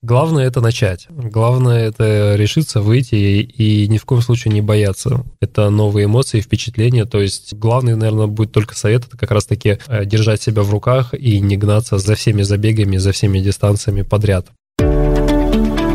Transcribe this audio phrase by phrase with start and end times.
[0.00, 1.08] Главное это начать.
[1.10, 5.24] Главное это решиться, выйти и, ни в коем случае не бояться.
[5.40, 7.04] Это новые эмоции, впечатления.
[7.04, 11.14] То есть главный, наверное, будет только совет, это как раз-таки э, держать себя в руках
[11.14, 14.46] и не гнаться за всеми забегами, за всеми дистанциями подряд.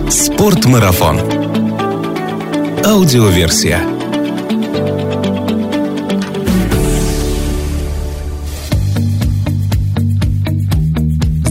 [0.10, 1.20] Спортмарафон.
[2.86, 3.93] Аудиоверсия.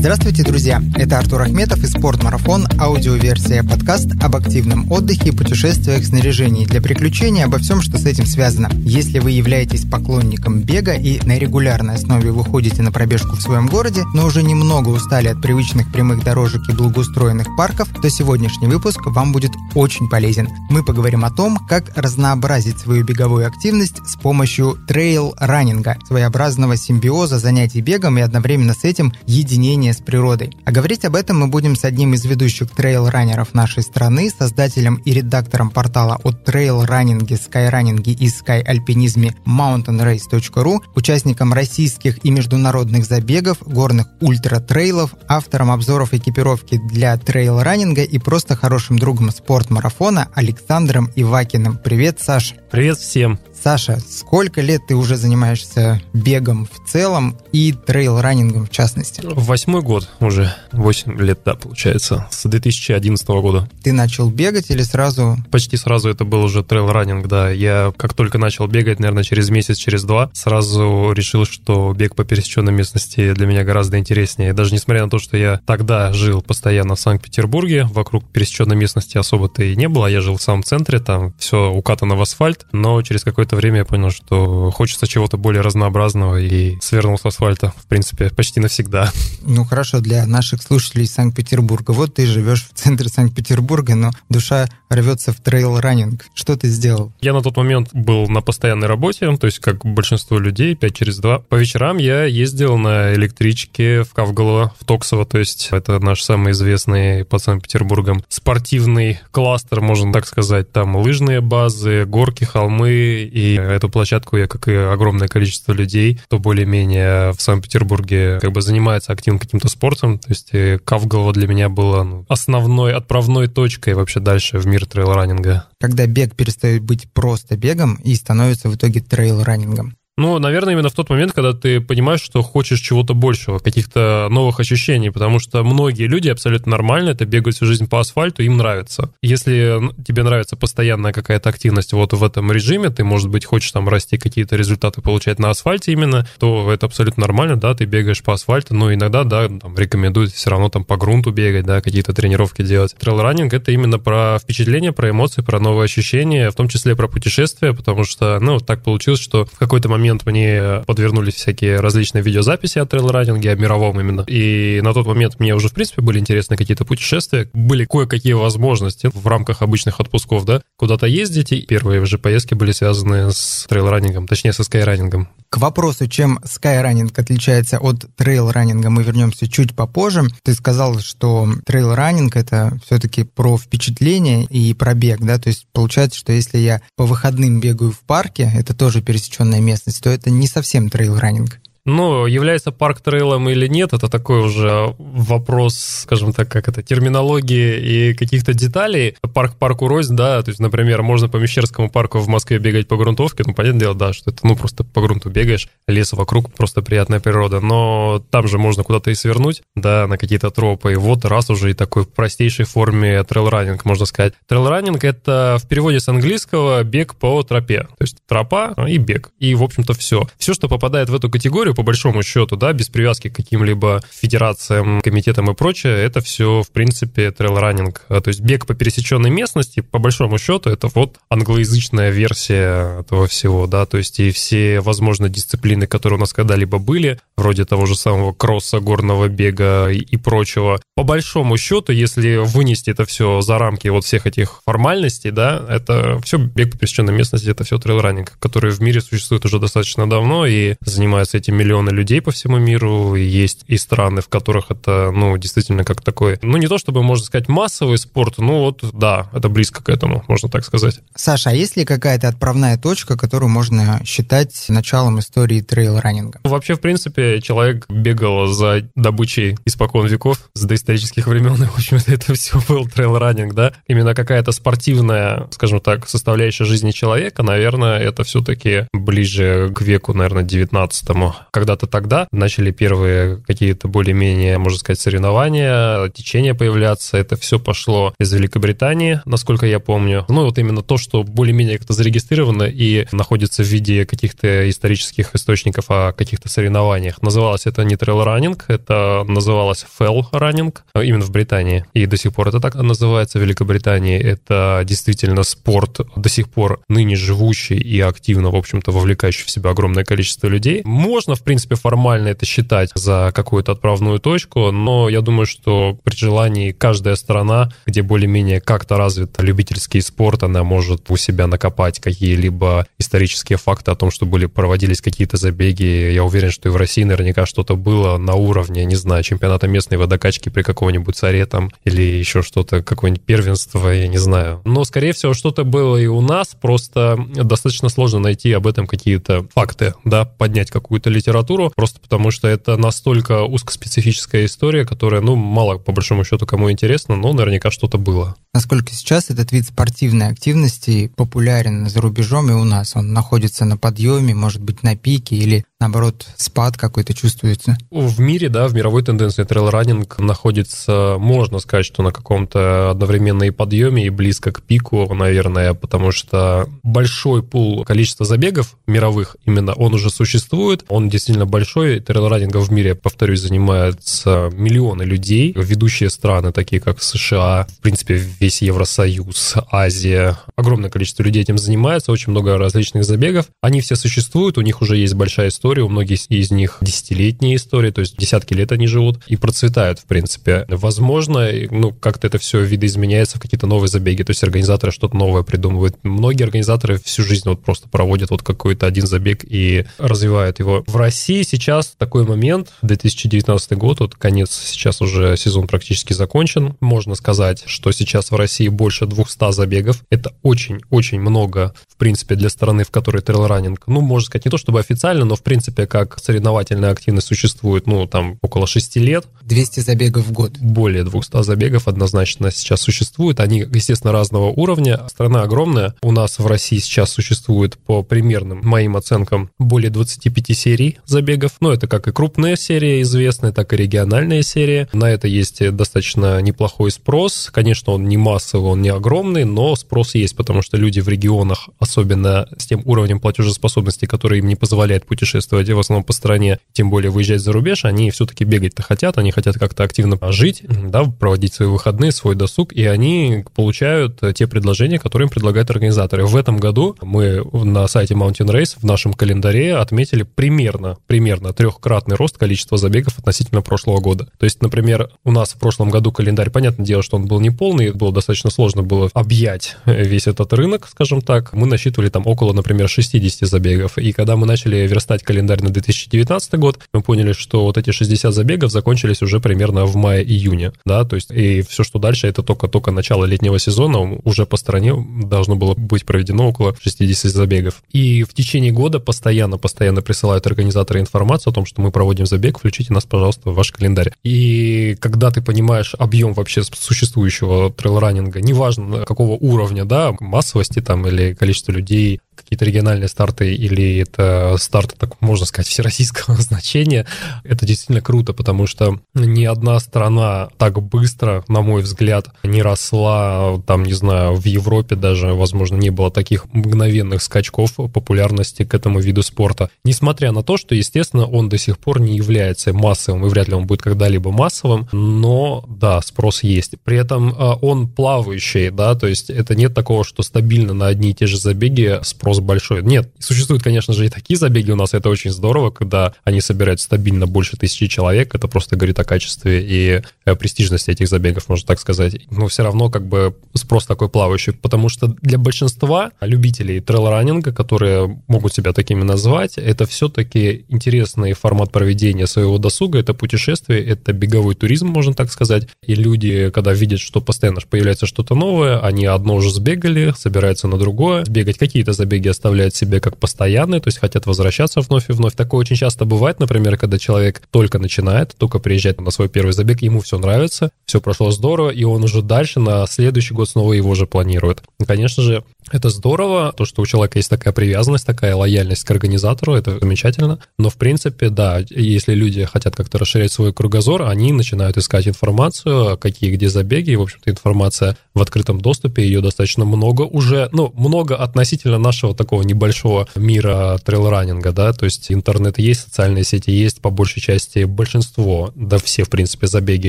[0.03, 0.83] Здравствуйте, друзья!
[0.97, 7.45] Это Артур Ахметов и «Спортмарафон»– аудиоверсия подкаст об активном отдыхе и путешествиях, снаряжении для приключений,
[7.45, 8.69] обо всем, что с этим связано.
[8.85, 14.03] Если вы являетесь поклонником бега и на регулярной основе выходите на пробежку в своем городе,
[14.13, 19.33] но уже немного устали от привычных прямых дорожек и благоустроенных парков, то сегодняшний выпуск вам
[19.33, 20.49] будет очень полезен.
[20.69, 27.81] Мы поговорим о том, как разнообразить свою беговую активность с помощью трейл-раннинга, своеобразного симбиоза занятий
[27.81, 30.53] бегом и одновременно с этим единения с природой.
[30.65, 35.13] А говорить об этом мы будем с одним из ведущих трейл-раннеров нашей страны, создателем и
[35.13, 45.15] редактором портала о трейл-раннинге, скайраннинге и скай-альпинизме mountainrace.ru, участником российских и международных забегов, горных ультра-трейлов,
[45.29, 51.79] автором обзоров экипировки для трейл-раннинга и просто хорошим другом спорт-марафона Александром Ивакиным.
[51.79, 52.57] Привет, Саша!
[52.71, 53.39] Привет всем!
[53.63, 59.23] Саша, сколько лет ты уже занимаешься бегом в целом и трейл-раннингом в частности?
[59.23, 60.53] Восьмой год уже.
[60.73, 62.27] Восемь лет, да, получается.
[62.33, 63.71] С 2011 года.
[63.85, 65.37] Ты начал бегать или сразу?
[65.53, 67.51] Почти сразу это был уже трейл-раннинг, да.
[67.51, 72.25] Я как только начал бегать, наверное, через месяц, через два, сразу решил, что бег по
[72.25, 74.55] пересеченной местности для меня гораздо интереснее.
[74.55, 79.63] Даже несмотря на то, что я тогда жил постоянно в Санкт-Петербурге, вокруг пересеченной местности особо-то
[79.63, 80.09] и не было.
[80.09, 83.79] Я жил в самом центре, там все укатано в асфальт, но через какое-то какое-то время
[83.79, 89.13] я понял, что хочется чего-то более разнообразного и свернул с асфальта, в принципе, почти навсегда.
[89.43, 91.91] Ну хорошо, для наших слушателей из Санкт-Петербурга.
[91.91, 96.25] Вот ты живешь в центре Санкт-Петербурга, но душа рвется в трейл-раннинг.
[96.35, 97.13] Что ты сделал?
[97.21, 101.19] Я на тот момент был на постоянной работе, то есть как большинство людей, 5 через
[101.19, 101.41] 2.
[101.41, 106.53] По вечерам я ездил на электричке в Кавголово, в Токсово, то есть это наш самый
[106.53, 110.73] известный под Санкт-Петербургом спортивный кластер, можно так сказать.
[110.73, 116.21] Там лыжные базы, горки, холмы и и эту площадку я, как и огромное количество людей,
[116.25, 121.49] кто более-менее в Санкт-Петербурге как бы занимается активным каким-то спортом, то есть э, Кавголово для
[121.49, 125.65] меня было ну, основной, отправной точкой вообще дальше в мир трейл-раннинга.
[125.81, 129.97] Когда бег перестает быть просто бегом и становится в итоге трейл-раннингом?
[130.23, 134.61] Ну, наверное, именно в тот момент, когда ты понимаешь, что хочешь чего-то большего, каких-то новых
[134.61, 139.11] ощущений, потому что многие люди абсолютно нормально это бегают всю жизнь по асфальту, им нравится.
[139.21, 143.89] Если тебе нравится постоянная какая-то активность вот в этом режиме, ты, может быть, хочешь там
[143.89, 148.35] расти какие-то результаты получать на асфальте именно, то это абсолютно нормально, да, ты бегаешь по
[148.35, 152.63] асфальту, но иногда, да, там рекомендуют все равно там по грунту бегать, да, какие-то тренировки
[152.63, 152.95] делать.
[152.97, 157.73] Трейл-раннинг— это именно про впечатления, про эмоции, про новые ощущения, в том числе про путешествия,
[157.73, 162.79] потому что, ну, так получилось, что в какой-то момент момент мне подвернулись всякие различные видеозаписи
[162.79, 164.25] о трейл-раннинге, о мировом именно.
[164.27, 167.49] И на тот момент мне уже, в принципе, были интересны какие-то путешествия.
[167.55, 171.53] Были кое-какие возможности в рамках обычных отпусков, да, куда-то ездить.
[171.53, 175.29] И первые же поездки были связаны с трейл-раннингом, точнее, со скайраннингом.
[175.49, 180.23] К вопросу, чем скайраннинг отличается от трейл-раннинга, мы вернемся чуть попозже.
[180.43, 185.39] Ты сказал, что трейл-раннинг— это все-таки про впечатление и про бег, да?
[185.39, 190.02] То есть получается, что если я по выходным бегаю в парке, это тоже пересеченная местность,
[190.03, 191.62] то это не совсем трейл-раннинг.
[191.85, 198.11] Ну, является парк трейлом или нет, это такой уже вопрос, скажем так, как это, терминологии
[198.11, 199.17] и каких-то деталей.
[199.35, 202.97] Парк парку рознь, да, то есть, например, можно по Мещерскому парку в Москве бегать по
[202.97, 206.83] грунтовке, ну, понятное дело, да, что это, ну, просто по грунту бегаешь, лес вокруг, просто
[206.83, 211.25] приятная природа, но там же можно куда-то и свернуть, да, на какие-то тропы, и вот
[211.25, 214.35] раз уже и такой в простейшей форме трейл-раннинг, можно сказать.
[214.47, 219.57] Трейл-раннинг— это в переводе с английского бег по тропе, то есть тропа и бег, и,
[219.57, 220.29] в общем-то, все.
[220.39, 224.03] Все, что попадает в эту категорию, историю, по большому счету, да, без привязки к каким-либо
[224.11, 228.03] федерациям, комитетам и прочее, это все, в принципе, трейл-раннинг.
[228.09, 233.27] А, то есть бег по пересеченной местности, по большому счету, это вот англоязычная версия этого
[233.27, 237.87] всего, да, то есть и все, возможно, дисциплины, которые у нас когда-либо были, вроде того
[237.87, 243.59] же самого кросса, горного бега и, прочего, по большому счету, если вынести это все за
[243.59, 248.33] рамки вот всех этих формальностей, да, это все бег по пересеченной местности, это все трейл-раннинг,
[248.39, 253.15] который в мире существует уже достаточно давно и занимается этим миллионы людей по всему миру,
[253.15, 257.25] есть и страны, в которых это, ну, действительно как такой, ну, не то чтобы, можно
[257.25, 261.01] сказать, массовый спорт, ну, вот, да, это близко к этому, можно так сказать.
[261.15, 266.41] Саша, а есть ли какая-то отправная точка, которую можно считать началом истории трейл-раннинга?
[266.43, 272.13] Вообще, в принципе, человек бегал за добычей испокон веков, с доисторических времен, и, в общем-то,
[272.13, 273.73] это все был трейл-раннинг, да?
[273.87, 280.43] Именно какая-то спортивная, скажем так, составляющая жизни человека, наверное, это все-таки ближе к веку, наверное,
[280.43, 281.35] 19-му.
[281.53, 287.19] Когда-то тогда начали первые какие-то более-менее, можно сказать, соревнования, течения появляться.
[287.19, 290.25] Это все пошло из Великобритании, насколько я помню.
[290.29, 295.91] Ну, вот именно то, что более-менее как-то зарегистрировано и находится в виде каких-то исторических источников
[295.91, 297.21] о каких-то соревнованиях.
[297.21, 301.85] Называлось это не трейл-раннинг, это называлось фелл-раннинг, именно в Британии.
[301.93, 304.19] И до сих пор это так называется в Великобритании.
[304.19, 309.71] Это действительно спорт до сих пор ныне живущий и активно, в общем-то, вовлекающий в себя
[309.71, 310.81] огромное количество людей.
[310.85, 316.15] Можно, в принципе, формально это считать за какую-то отправную точку, но я думаю, что при
[316.15, 322.87] желании каждая страна, где более-менее как-то развит любительский спорт, она может у себя накопать какие-либо
[322.99, 326.13] исторические факты о том, что были проводились какие-то забеги.
[326.13, 329.99] Я уверен, что и в России наверняка что-то было на уровне, не знаю, чемпионата местной
[329.99, 334.63] водокачки при каком-нибудь царе там или еще что-то, какое-нибудь первенство, я не знаю.
[334.65, 339.47] Но, скорее всего, что-то было и у нас, просто достаточно сложно найти об этом какие-то
[339.55, 341.32] факты, да, поднять какую-то литературу,
[341.75, 347.17] просто потому что это настолько узкоспецифическая история, которая, ну, мало по большому счету кому интересно,
[347.17, 348.37] но наверняка что-то было.
[348.55, 352.95] Насколько сейчас этот вид спортивной активности популярен за рубежом и у нас?
[352.97, 357.77] Он находится на подъеме, может быть, на пике или наоборот, спад какой-то чувствуется?
[357.91, 363.51] В мире, да, в мировой тенденции трейл-раннинг находится, можно сказать, что на каком-то одновременно и
[363.51, 369.95] подъеме, и близко к пику, наверное, потому что большой пул количества забегов мировых, именно он
[369.95, 376.81] уже существует, он действительно большой, трейл-раннинга в мире, повторюсь, занимаются миллионы людей, ведущие страны, такие
[376.81, 383.05] как США, в принципе, весь Евросоюз, Азия, огромное количество людей этим занимается, очень много различных
[383.05, 387.57] забегов, они все существуют, у них уже есть большая история, у многих из них десятилетние
[387.57, 390.67] истории, то есть десятки лет они живут и процветают, в принципе.
[390.69, 395.43] Возможно, ну, как-то это все видоизменяется в какие-то новые забеги, то есть организаторы что-то новое
[395.43, 395.97] придумывают.
[396.03, 400.85] Многие организаторы всю жизнь вот просто проводят вот какой-то один забег и развивают его.
[400.87, 406.77] В России сейчас такой момент, 2019 год, вот конец, сейчас уже сезон практически закончен.
[406.81, 410.03] Можно сказать, что сейчас в России больше 200 забегов.
[410.11, 414.59] Это очень-очень много, в принципе, для страны, в которой трейл-раннинг, ну, можно сказать, не то
[414.59, 419.27] чтобы официально, но, в принципе, принципе, как соревновательная активность существует, ну, там, около 6 лет.
[419.43, 420.59] 200 забегов в год.
[420.59, 423.41] Более 200 забегов однозначно сейчас существует.
[423.41, 425.01] Они, естественно, разного уровня.
[425.09, 425.95] Страна огромная.
[426.03, 431.53] У нас в России сейчас существует, по примерным моим оценкам, более 25 серий забегов.
[431.61, 434.89] Ну, это как и крупные серии известные, так и региональные серии.
[434.93, 437.51] На это есть достаточно неплохой спрос.
[437.53, 441.69] Конечно, он не массовый, он не огромный, но спрос есть, потому что люди в регионах,
[441.79, 446.91] особенно с тем уровнем платежеспособности, который им не позволяет путешествовать в основном по стране, тем
[446.91, 451.55] более выезжать за рубеж, они все-таки бегать-то хотят, они хотят как-то активно жить, да, проводить
[451.55, 456.27] свои выходные, свой досуг, и они получают те предложения, которые им предлагают организаторы.
[456.27, 462.17] В этом году мы на сайте Mountain Race в нашем календаре отметили примерно, примерно трехкратный
[462.17, 464.29] рост количества забегов относительно прошлого года.
[464.39, 467.51] То есть, например, у нас в прошлом году календарь, понятное дело, что он был не
[467.51, 471.53] полный, было достаточно сложно было объять весь этот рынок, скажем так.
[471.53, 473.99] Мы насчитывали там около, например, 60 забегов.
[473.99, 478.33] И когда мы начали верстать календарь на 2019 год, мы поняли, что вот эти 60
[478.33, 482.91] забегов закончились уже примерно в мае-июне, да, то есть и все, что дальше, это только-только
[482.91, 487.83] начало летнего сезона, уже по стране должно было быть проведено около 60 забегов.
[487.93, 492.93] И в течение года постоянно-постоянно присылают организаторы информацию о том, что мы проводим забег, включите
[492.93, 494.13] нас, пожалуйста, в ваш календарь.
[494.23, 501.35] И когда ты понимаешь объем вообще существующего трейл-раннинга, неважно какого уровня, да, массовости там или
[501.35, 502.21] количество людей,
[502.53, 507.07] какие-то региональные старты или это старты, так можно сказать, всероссийского значения,
[507.45, 513.59] это действительно круто, потому что ни одна страна так быстро, на мой взгляд, не росла,
[513.67, 519.01] там, не знаю, в Европе даже, возможно, не было таких мгновенных скачков популярности к этому
[519.01, 519.71] виду спорта.
[519.83, 523.55] Несмотря на то, что, естественно, он до сих пор не является массовым, и вряд ли
[523.55, 526.75] он будет когда-либо массовым, но, да, спрос есть.
[526.85, 531.13] При этом а, он плавающий, да, то есть это нет такого, что стабильно на одни
[531.13, 532.83] и те же забеги спрос большой.
[532.83, 536.81] Нет, существуют, конечно же, и такие забеги у нас, это очень здорово, когда они собирают
[536.81, 541.67] стабильно больше тысячи человек, это просто говорит о качестве и э, престижности этих забегов, можно
[541.67, 542.17] так сказать.
[542.31, 548.21] Но все равно как бы спрос такой плавающий, потому что для большинства любителей трейл-раннинга, которые
[548.27, 554.55] могут себя такими назвать, это все-таки интересный формат проведения своего досуга, это путешествие, это беговой
[554.55, 559.35] туризм, можно так сказать, и люди, когда видят, что постоянно появляется что-то новое, они одно
[559.35, 564.27] уже сбегали, собираются на другое, бегать какие-то забеги оставляют себе как постоянные, то есть хотят
[564.27, 565.35] возвращаться вновь и вновь.
[565.35, 569.83] Такое очень часто бывает, например, когда человек только начинает, только приезжает на свой первый забег,
[569.83, 573.95] ему все нравится, все прошло здорово, и он уже дальше на следующий год снова его
[573.95, 574.63] же планирует.
[574.81, 578.91] И, конечно же, это здорово, то, что у человека есть такая привязанность, такая лояльность к
[578.91, 580.39] организатору, это замечательно.
[580.59, 585.97] Но, в принципе, да, если люди хотят как-то расширять свой кругозор, они начинают искать информацию,
[585.99, 590.73] какие где забеги, и, в общем-то, информация в открытом доступе, ее достаточно много уже, ну,
[590.77, 596.81] много относительно нашего такого небольшого мира трейл-раннинга, да, то есть интернет есть, социальные сети есть,
[596.81, 599.89] по большей части большинство, да все, в принципе, забеги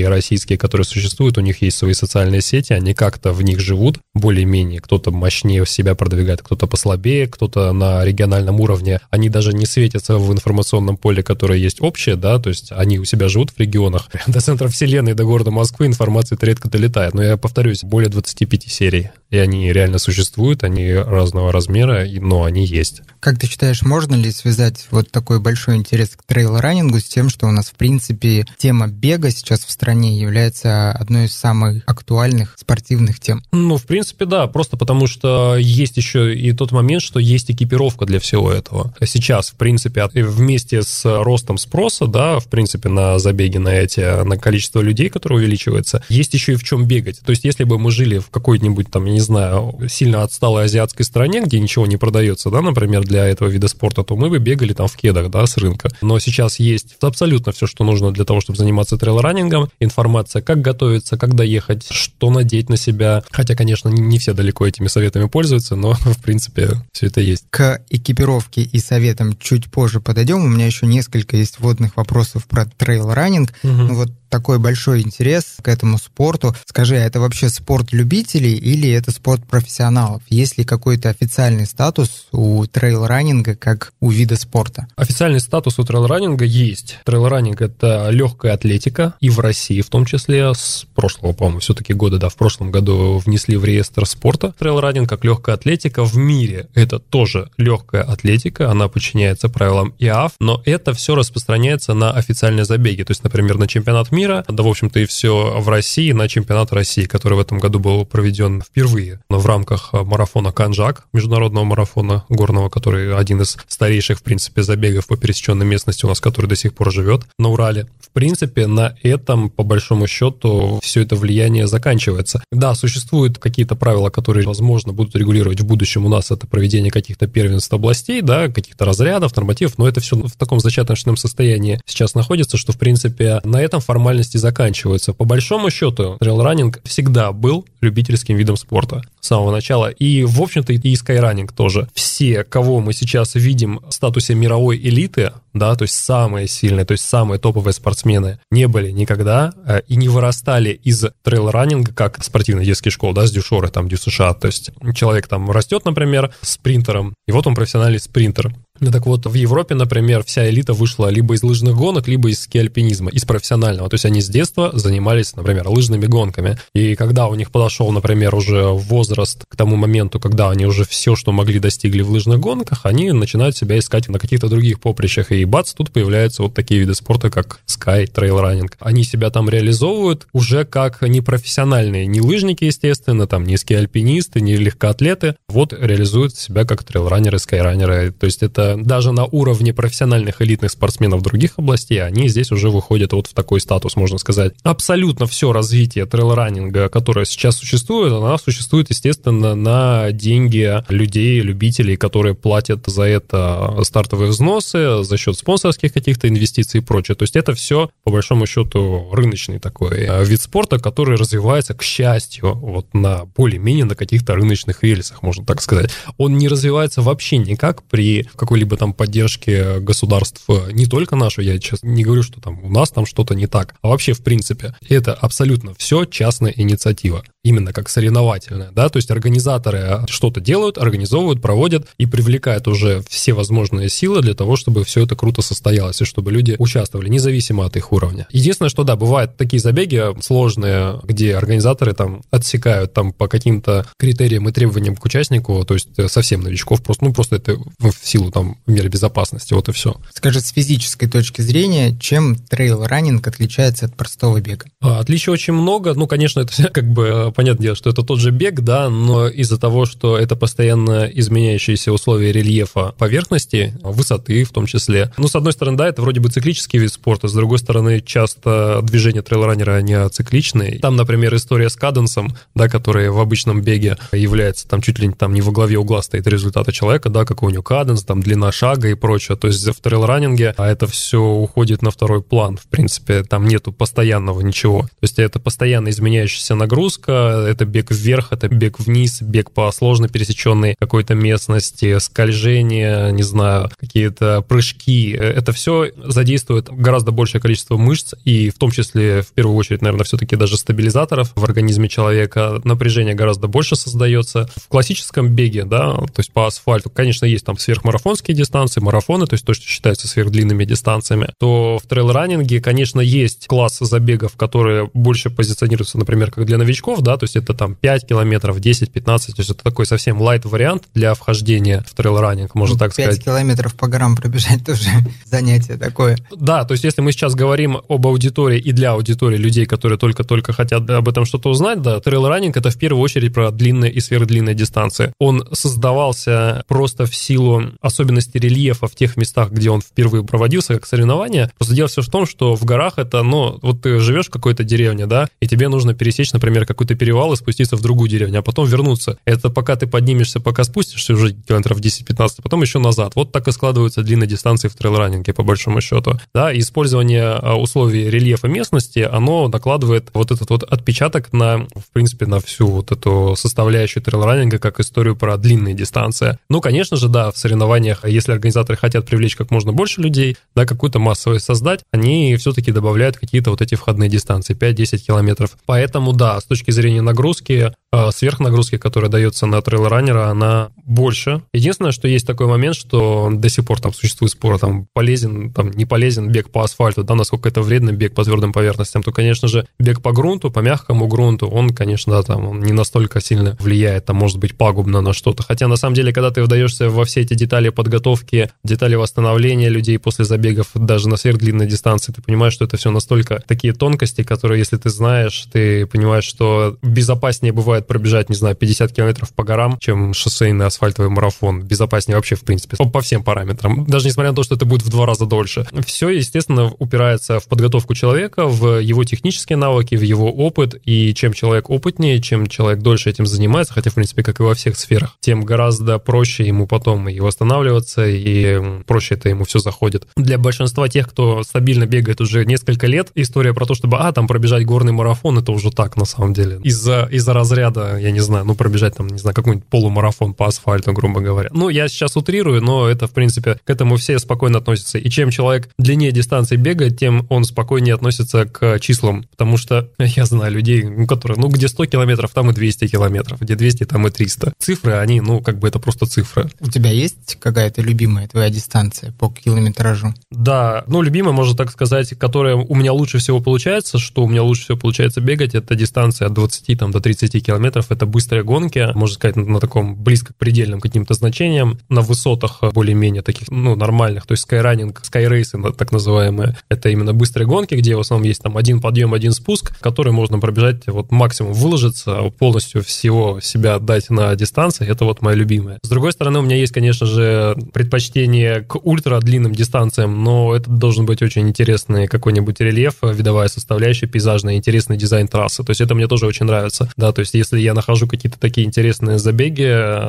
[0.00, 4.80] российские, которые существуют, у них есть свои социальные сети, они как-то в них живут, более-менее,
[4.80, 10.32] кто-то мощнее себя продвигает, кто-то послабее, кто-то на региональном уровне, они даже не светятся в
[10.32, 14.08] информационном поле, которое есть общее, да, то есть они у себя живут в регионах.
[14.26, 19.10] До центра вселенной, до города Москвы информация-то редко долетает, но я повторюсь, более 25 серий,
[19.30, 23.02] и они реально существуют, они разного размера, но они есть.
[23.20, 27.46] Как ты считаешь, можно ли связать вот такой большой интерес к трейл-раннингу с тем, что
[27.46, 33.20] у нас, в принципе, тема бега сейчас в стране является одной из самых актуальных спортивных
[33.20, 33.42] тем?
[33.52, 38.04] Ну, в принципе, да, просто потому что есть еще и тот момент, что есть экипировка
[38.04, 38.94] для всего этого.
[39.04, 44.36] Сейчас, в принципе, вместе с ростом спроса, да, в принципе, на забеги на эти, на
[44.36, 47.20] количество людей, которое увеличивается, есть еще и в чем бегать.
[47.20, 51.04] То есть, если бы мы жили в какой-нибудь там, я не знаю, сильно отсталой азиатской
[51.04, 54.74] стране, где ничего не продается, да, например, для этого вида спорта, то мы бы бегали
[54.74, 55.88] там в кедах, да, с рынка.
[56.02, 59.70] Но сейчас есть абсолютно все, что нужно для того, чтобы заниматься трейл-раннингом.
[59.80, 63.24] Информация, как готовиться, как доехать, что надеть на себя.
[63.30, 67.46] Хотя, конечно, не все далеко этими советами пользуются, но, в принципе, все это есть.
[67.48, 70.44] К экипировке и советам чуть позже подойдем.
[70.44, 73.50] У меня еще несколько есть вводных вопросов про трейл-раннинг.
[73.62, 73.72] Угу.
[73.72, 76.56] Ну вот такой большой интерес к этому спорту.
[76.66, 80.22] Скажи, а это вообще спорт любителей или это спорт профессионалов?
[80.28, 84.88] Есть ли какой-то официальный статус у трейл-раннинга как у вида спорта?
[84.96, 86.98] Официальный статус у трейл-раннинга есть.
[87.04, 92.16] Трейл-раннинг— это легкая атлетика, и в России в том числе, с прошлого, по-моему, все-таки года,
[92.16, 96.02] да, в прошлом году внесли в реестр спорта трейл-раннинг как легкая атлетика.
[96.02, 102.10] В мире это тоже легкая атлетика, она подчиняется правилам ИААФ, но это все распространяется на
[102.10, 103.02] официальные забеги.
[103.02, 106.72] То есть, например, на чемпионат мира да, в общем-то, и все в России на чемпионат
[106.72, 112.24] России, который в этом году был проведен впервые в рамках а, марафона Канжак, международного марафона
[112.30, 116.56] горного, который один из старейших, в принципе, забегов по пересеченной местности у нас, который до
[116.56, 117.88] сих пор живет на Урале.
[118.00, 122.42] В принципе, на этом, по большому счету, все это влияние заканчивается.
[122.52, 127.26] Да, существуют какие-то правила, которые, возможно, будут регулировать в будущем у нас это проведение каких-то
[127.26, 132.56] первенств областей, да, каких-то разрядов, нормативов, но это все в таком зачаточном состоянии сейчас находится,
[132.56, 135.14] что, в принципе, на этом формально формальности заканчиваются.
[135.14, 139.88] По большому счету, трейл-раннинг всегда был любительским видом спорта с самого начала.
[139.88, 141.88] И, в общем-то, и скайранинг тоже.
[141.94, 146.92] Все, кого мы сейчас видим в статусе мировой элиты, да, то есть самые сильные, то
[146.92, 152.64] есть самые топовые спортсмены, не были никогда э, и не вырастали из трейл-раннинга, как спортивной
[152.64, 154.34] детской школы, да, с ДЮСШОРы, там, ДЮСШа.
[154.34, 158.52] То есть человек там растет, например, спринтером, и вот он профессиональный спринтер.
[158.80, 162.40] Ну так вот, в Европе, например, вся элита вышла либо из лыжных гонок, либо из
[162.40, 163.88] ски-альпинизма, из профессионального.
[163.88, 166.58] То есть они с детства занимались, например, лыжными гонками.
[166.74, 171.14] И когда у них подошел, например, уже возраст к тому моменту, когда они уже все,
[171.14, 175.30] что могли, достигли в лыжных гонках, они начинают себя искать на каких-то других поприщах.
[175.30, 178.72] И бац, тут появляются вот такие виды спорта, как sky, трейл-раннинг.
[178.80, 185.36] Они себя там реализовывают уже как непрофессиональные, не лыжники, естественно, там не ски-альпинисты, не легкоатлеты.
[185.48, 188.10] Вот реализуют себя как трейл-раннеры, скайраннеры.
[188.10, 193.12] То есть это даже на уровне профессиональных элитных спортсменов других областей, они здесь уже выходят
[193.12, 194.54] вот в такой статус, можно сказать.
[194.62, 202.34] Абсолютно все развитие трейл-раннинга, которое сейчас существует, оно существует, естественно, на деньги людей, любителей, которые
[202.34, 207.14] платят за это стартовые взносы, за счет спонсорских каких-то инвестиций и прочее.
[207.14, 211.82] То есть это все, по большому счету, рыночный такой э, вид спорта, который развивается, к
[211.82, 215.90] счастью, вот на более-менее на каких-то рыночных рельсах, можно так сказать.
[216.18, 221.54] Он не развивается вообще никак при какой какой-либо там поддержки государств, не только нашу, я
[221.54, 224.76] сейчас не говорю, что там у нас там что-то не так, а вообще в принципе
[224.88, 227.24] это абсолютно все частная инициатива.
[227.44, 233.34] Именно как соревновательное, да, то есть организаторы что-то делают, организовывают, проводят и привлекают уже все
[233.34, 237.76] возможные силы для того, чтобы все это круто состоялось, и чтобы люди участвовали, независимо от
[237.76, 238.26] их уровня.
[238.30, 244.48] Единственное, что, да, бывают такие забеги сложные, где организаторы там отсекают там по каким-то критериям
[244.48, 248.58] и требованиям к участнику, то есть совсем новичков, просто, ну, просто это в силу там
[248.66, 249.96] меры безопасности, вот и все.
[250.14, 254.66] Скажи, с физической точки зрения, чем трейл-раннинг отличается от простого бега?
[254.80, 255.92] А, отличий очень много.
[255.92, 259.28] Ну, конечно, это как бы э, понятное дело, что это тот же бег, да, но
[259.28, 265.12] из-за того, что это постоянно изменяющиеся условия рельефа поверхности, высоты в том числе.
[265.16, 268.80] Ну, с одной стороны, да, это вроде бы циклический вид спорта, с другой стороны, часто
[268.82, 270.78] движения трейл-раннера, они ацикличные.
[270.78, 275.14] Там, например, история с каденсом, да, который в обычном беге является там чуть ли не
[275.14, 278.52] там не во главе угла стоит результата человека, да, какой у него каденс, там длина
[278.52, 279.36] шага и прочее.
[279.36, 282.56] То есть в трейл-раннинге а это все уходит на второй план.
[282.56, 284.82] В принципе, там нету постоянного ничего.
[284.82, 290.08] То есть это постоянно изменяющаяся нагрузка, это бег вверх, это бег вниз, бег по сложно
[290.08, 295.10] пересеченной какой-то местности, скольжение, не знаю, какие-то прыжки.
[295.10, 300.04] Это все задействует гораздо большее количество мышц и в том числе, в первую очередь, наверное,
[300.04, 302.60] все-таки даже стабилизаторов в организме человека.
[302.64, 304.48] Напряжение гораздо больше создается.
[304.56, 309.34] В классическом беге, да, то есть по асфальту, конечно, есть там сверхмарафонские дистанции, марафоны, то
[309.34, 315.30] есть то, что считается сверхдлинными дистанциями, то в трейл-раннинге, конечно, есть класс забегов, которые больше
[315.30, 319.40] позиционируются, например, как для новичков, да, то есть это там 5 километров, 10, 15, то
[319.40, 323.16] есть это такой совсем лайт вариант для вхождения в трейл-раннинг, можно ну, так 5 сказать.
[323.16, 324.88] 5 километров по горам пробежать тоже
[325.24, 326.16] занятие такое.
[326.34, 330.52] Да, то есть если мы сейчас говорим об аудитории и для аудитории людей, которые только-только
[330.52, 334.54] хотят об этом что-то узнать, да, трейл-раннинг это в первую очередь про длинные и сверхдлинные
[334.54, 335.12] дистанции.
[335.18, 340.86] Он создавался просто в силу особенностей рельефа в тех местах, где он впервые проводился как
[340.86, 341.50] соревнование.
[341.58, 344.64] Просто дело все в том, что в горах это, ну, вот ты живешь в какой-то
[344.64, 348.42] деревне, да, и тебе нужно пересечь, например, какой-то перевал и спуститься в другую деревню, а
[348.42, 349.18] потом вернуться.
[349.24, 353.12] Это пока ты поднимешься, пока спустишься уже километров 10-15, а потом еще назад.
[353.14, 356.18] Вот так и складываются длинные дистанции в трейл-раннинге, по большому счету.
[356.34, 362.26] Да, использование а, условий рельефа местности, оно накладывает вот этот вот отпечаток на, в принципе,
[362.26, 366.38] на всю вот эту составляющую трейл-раннинга, как историю про длинные дистанции.
[366.48, 370.64] Ну, конечно же, да, в соревнованиях, если организаторы хотят привлечь как можно больше людей, да,
[370.64, 375.56] какую-то массовость создать, они все-таки добавляют какие-то вот эти входные дистанции, 5-10 километров.
[375.66, 381.42] Поэтому, да, с точки зрения нагрузки, а, сверхнагрузки, которая дается на трейл-раннера, она больше.
[381.52, 385.70] Единственное, что есть такой момент, что до сих пор там существует спор, там полезен, там
[385.70, 389.46] не полезен бег по асфальту, да, насколько это вредно бег по твердым поверхностям, то, конечно
[389.46, 393.56] же, бег по грунту, по мягкому грунту, он, конечно, да, там он не настолько сильно
[393.60, 395.44] влияет, там может быть пагубно на что-то.
[395.44, 400.00] Хотя, на самом деле, когда ты вдаешься во все эти детали подготовки, детали восстановления людей
[400.00, 404.58] после забегов, даже на сверхдлинной дистанции, ты понимаешь, что это все настолько такие тонкости, которые,
[404.58, 409.78] если ты знаешь, ты понимаешь, что безопаснее бывает пробежать, не знаю, 50 километров по горам,
[409.80, 411.62] чем шоссейный асфальтовый марафон.
[411.62, 413.84] Безопаснее вообще, в принципе, по, всем параметрам.
[413.86, 415.66] Даже несмотря на то, что это будет в два раза дольше.
[415.86, 420.80] Все, естественно, упирается в подготовку человека, в его технические навыки, в его опыт.
[420.84, 424.54] И чем человек опытнее, чем человек дольше этим занимается, хотя, в принципе, как и во
[424.54, 430.06] всех сферах, тем гораздо проще ему потом и восстанавливаться, и проще это ему все заходит.
[430.16, 434.26] Для большинства тех, кто стабильно бегает уже несколько лет, история про то, чтобы, а, там
[434.26, 436.60] пробежать горный марафон, это уже так, на самом деле.
[436.62, 440.92] Из-за из разряда, я не знаю, ну, пробежать там, не знаю, какой-нибудь полумарафон по асфальту,
[440.92, 441.50] грубо говоря.
[441.52, 444.98] Ну, я сейчас утрирую, но это, в принципе, к этому все спокойно относятся.
[444.98, 449.24] И чем человек длиннее дистанции бегает, тем он спокойнее относится к числам.
[449.30, 453.40] Потому что я знаю людей, ну, которые, ну, где 100 километров, там и 200 километров,
[453.40, 454.52] где 200, там и 300.
[454.58, 456.50] Цифры, они, ну, как бы это просто цифры.
[456.60, 460.14] У тебя есть какая-то любимая твоя дистанция по километражу?
[460.30, 464.42] Да, ну, любимая, можно так сказать, которая у меня лучше всего получается, что у меня
[464.42, 468.90] лучше всего получается бегать, это дистанция от 20 там, до 30 километров, это быстрые гонки,
[468.94, 473.74] можно сказать, на, на таком близко к предельным каким-то значениям, на высотах более-менее таких, ну,
[473.76, 478.42] нормальных, то есть скайранинг, скайрейсы, так называемые, это именно быстрые гонки, где в основном есть
[478.42, 484.10] там один подъем, один спуск, который можно пробежать вот максимум выложиться, полностью всего себя отдать
[484.10, 485.78] на дистанции, это вот моя любимая.
[485.82, 490.70] С другой стороны, у меня есть, конечно же, предпочтение к ультра длинным дистанциям, но это
[490.70, 495.62] должен быть очень интересный какой-нибудь рельеф, видовая составляющая, пейзажная, интересный дизайн трассы.
[495.64, 496.90] То есть это мне тоже очень нравится.
[496.96, 499.64] Да, то есть если я нахожу какие-то такие интересные забеги,